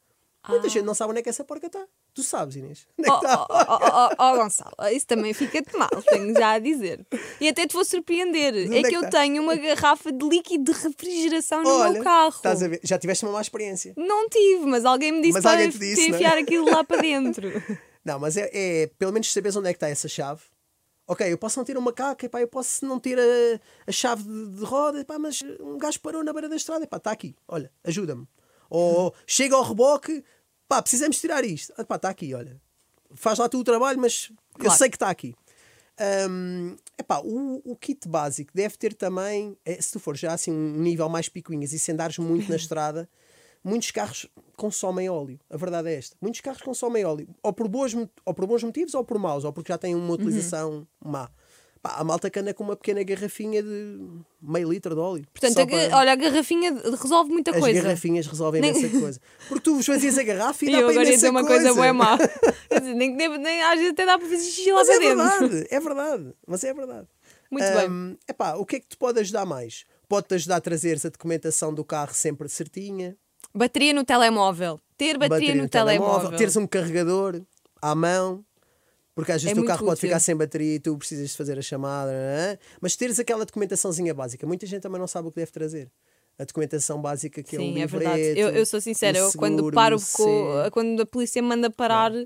[0.49, 1.85] Muita gente não sabe onde é que essa porca está.
[2.15, 2.87] Tu sabes, Inês?
[2.97, 3.41] Onde é Oh, que está?
[3.43, 7.05] oh, oh, oh, oh, Gonçalo, isso também fica-te mal, tenho já a dizer.
[7.39, 8.55] E até te vou surpreender.
[8.55, 9.09] É é que que eu tá?
[9.11, 12.29] tenho uma garrafa de líquido de refrigeração no Olha, meu carro.
[12.35, 12.79] estás a ver?
[12.83, 13.93] Já tiveste uma má experiência.
[13.95, 16.17] Não tive, mas alguém me disse Mas para disse, não é?
[16.17, 17.47] enfiar aquilo lá para dentro.
[18.03, 20.41] Não, mas é, é pelo menos saberes onde é que está essa chave.
[21.11, 24.23] Ok, eu posso não ter uma caca, epá, eu posso não ter a, a chave
[24.23, 27.35] de, de roda, epá, mas um gajo parou na beira da estrada, epá, está aqui,
[27.49, 28.25] olha, ajuda-me.
[28.69, 30.23] Ou chega ao reboque,
[30.69, 32.61] pá, precisamos tirar isto, epá, está aqui, olha.
[33.13, 34.77] Faz lá tu o trabalho, mas eu Claro.
[34.77, 35.35] sei que está aqui.
[36.29, 40.49] Hum, epá, o, o kit básico deve ter também, eh, se tu for já assim
[40.49, 43.09] um nível mais picuinhas e se andares muito na estrada,
[43.63, 45.39] muitos carros consomem óleo.
[45.49, 46.15] A verdade é esta.
[46.21, 47.27] Muitos carros consomem óleo.
[47.43, 47.93] Ou por, boas,
[48.25, 50.03] ou por bons motivos ou por maus, ou porque já têm Uhum.
[50.05, 51.29] uma utilização má.
[51.81, 53.99] Pá, a malta anda com uma pequena garrafinha de
[54.39, 55.25] meio litro de óleo.
[55.33, 57.81] Portanto, a para- olha, a garrafinha resolve muita as coisa.
[57.81, 59.19] garrafinhas resolvem Nem- imensa coisa.
[59.47, 62.17] Porque tu esvazias a garrafa e, E dá para imensa uma coisa coisa boa má.
[62.95, 65.17] Nem, nem, nem, às vezes até dá para fazer xixi lá Mas para é dentro.
[65.47, 66.33] verdade, é verdade.
[66.47, 67.07] Mas é verdade.
[67.49, 67.89] Muito bem.
[67.89, 69.85] Hum, epá, o que é que te pode ajudar mais?
[70.07, 73.17] Pode-te ajudar a trazeres a documentação do carro sempre certinha.
[73.53, 74.79] Bateria no telemóvel.
[74.97, 76.37] Ter bateria, no, telemóvel.
[76.37, 77.41] Teres um carregador
[77.81, 78.45] à mão.
[79.13, 80.09] Porque às vezes É o teu carro muito pode útil.
[80.09, 82.11] ficar sem bateria e tu precisas de fazer a chamada.
[82.13, 82.57] é?
[82.79, 84.47] Mas teres aquela documentaçãozinha básica.
[84.47, 85.91] Muita gente também não sabe o que deve trazer.
[86.39, 88.39] A documentação básica que é o Sim, é livreto, verdade.
[88.39, 91.69] Eu, eu sou sincera, o eu quando seguro, paro, com, quando a polícia me manda
[91.69, 92.25] parar, eu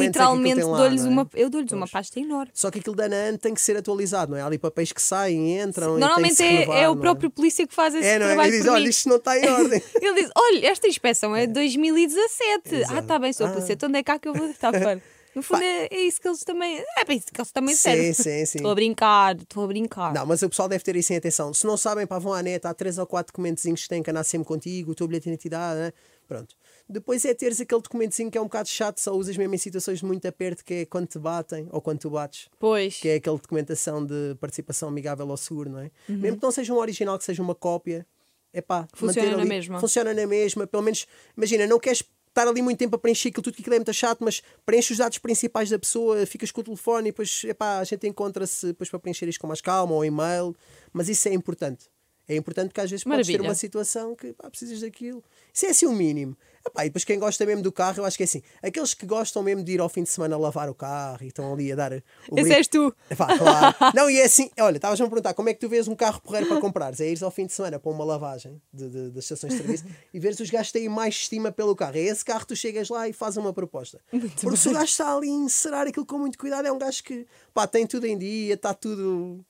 [0.00, 1.08] é literalmente dou-lhes é?
[1.08, 2.52] uma, eu dou-lhes uma pasta enorme.
[2.54, 4.42] Só que aquilo da ANAN tem que ser atualizado, não é?
[4.42, 5.96] Há ali papéis que saem, entram.
[5.96, 8.26] e Normalmente se é, renovar, é o não próprio polícia que faz esse É, não
[8.26, 8.28] é?
[8.28, 9.82] trabalho Ele diz: olha, isto não está em ordem.
[10.00, 12.62] Ele diz: olha, esta inspeção é de 2017.
[12.66, 12.98] Ah, Exato.
[13.00, 13.50] está bem, sou Ah.
[13.50, 15.02] polícia, então onde é cá que eu vou estar fora?
[15.36, 16.82] No fundo, é, é isso que eles também.
[16.96, 18.14] É para isso que eles também servem.
[18.14, 18.58] sim, sim, sim.
[18.58, 20.14] Estou a brincar, estou a brincar.
[20.14, 21.52] Não, mas o pessoal deve ter isso em atenção.
[21.52, 24.10] Se não sabem, pá, vão à net, há três ou quatro documentozinhos que têm que
[24.10, 25.92] andar sempre contigo, o teu bilhete de identidade, né?
[26.26, 26.56] pronto.
[26.88, 30.00] Depois é teres aquele documentozinho que é um bocado chato, só usas mesmo em situações
[30.00, 32.48] muito aperto, que é quando te batem ou quando tu bates.
[32.58, 32.98] Pois.
[32.98, 35.90] Que é aquela documentação de participação amigável ao seguro, não é?
[36.08, 36.16] Uhum.
[36.16, 38.06] Mesmo que não seja um original, que seja uma cópia,
[38.52, 39.80] é pá, Funciona na mesma.
[39.80, 41.06] Funciona na mesma, pelo menos,
[41.36, 42.02] imagina, não queres
[42.36, 44.92] estar ali muito tempo a preencher aquilo tudo que aquilo é muito chato, mas preenche
[44.92, 48.66] os dados principais da pessoa, ficas com o telefone e depois epá, a gente encontra-se
[48.66, 50.54] depois para preencher isto com mais calma ou e-mail,
[50.92, 51.88] mas isso é importante.
[52.28, 53.48] É importante porque às vezes podes ter Maravilha.
[53.48, 55.22] uma situação que pá, precisas daquilo.
[55.54, 56.36] Isso é assim o mínimo.
[56.66, 58.42] Epá, e depois quem gosta mesmo do carro, eu acho que é assim.
[58.62, 61.52] Aqueles que gostam mesmo de ir ao fim de semana lavar o carro e estão
[61.52, 61.92] ali a dar.
[62.30, 62.92] O Esse és tu.
[63.08, 63.76] Epá, claro.
[63.94, 65.94] Não, e é assim, olha, estavas a me perguntar como é que tu vês um
[65.94, 67.00] carro porreiro para comprares?
[67.00, 69.84] É ires ao fim de semana para uma lavagem de, de- das estações de serviço
[70.12, 71.96] e veres os gajos têm mais estima pelo carro.
[71.96, 74.00] É esse carro que tu chegas lá e fazes uma proposta.
[74.10, 77.02] Porque se o gajo está ali a encerar aquilo com muito cuidado, é um gajo
[77.04, 79.44] que pá, tem tudo em dia, está tudo.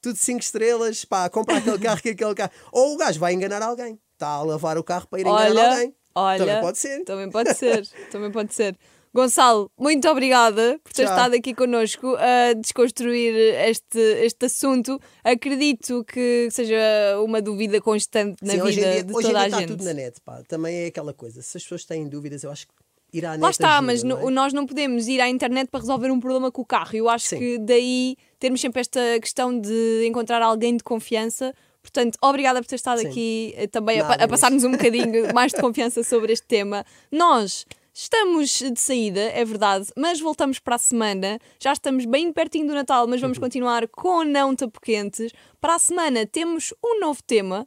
[0.00, 2.52] Tudo 5 estrelas, pá, compra aquele carro que aquele carro.
[2.70, 5.70] Ou o gajo vai enganar alguém, está a lavar o carro para ir enganar Olha,
[5.70, 5.94] alguém.
[6.16, 6.38] Olha.
[6.38, 7.04] Também pode ser.
[7.04, 7.88] Também pode ser.
[8.10, 8.76] também pode ser.
[9.16, 11.14] Gonçalo, muito obrigada por ter Tchau.
[11.14, 13.34] estado aqui connosco a desconstruir
[13.66, 15.00] este, este assunto.
[15.24, 16.76] Acredito que seja
[17.24, 19.68] uma dúvida constante na Sim, vida dia, de toda a está gente.
[19.68, 20.42] tudo na net, pá.
[20.46, 21.40] Também é aquela coisa.
[21.40, 22.74] Se as pessoas têm dúvidas, eu acho que
[23.16, 23.40] ir à net.
[23.42, 24.30] Lá está, ajuda, mas não é?
[24.30, 26.94] nós não podemos ir à internet para resolver um problema com o carro.
[26.94, 27.38] Eu acho Sim.
[27.38, 31.54] que daí termos sempre esta questão de encontrar alguém de confiança.
[31.90, 33.08] Portanto, obrigada por ter estado Sim.
[33.08, 34.30] aqui eh, também a, Nada, a Inês.
[34.30, 36.84] passar-nos um bocadinho mais de confiança sobre este tema.
[37.10, 37.64] Nós
[37.94, 41.38] estamos de saída, é verdade, mas voltamos para a semana.
[41.58, 43.22] Já estamos bem pertinho do Natal, mas Uhum.
[43.28, 45.32] vamos continuar com Não Tapo Quentes.
[45.60, 47.66] Para a semana temos um novo tema.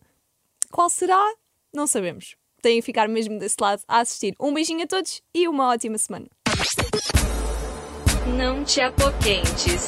[0.72, 1.24] Qual será?
[1.74, 2.36] Não sabemos.
[2.62, 4.36] Têm que ficar mesmo desse lado a assistir.
[4.40, 6.28] Um beijinho a todos e uma ótima semana.
[8.38, 9.88] Não te apoquentes.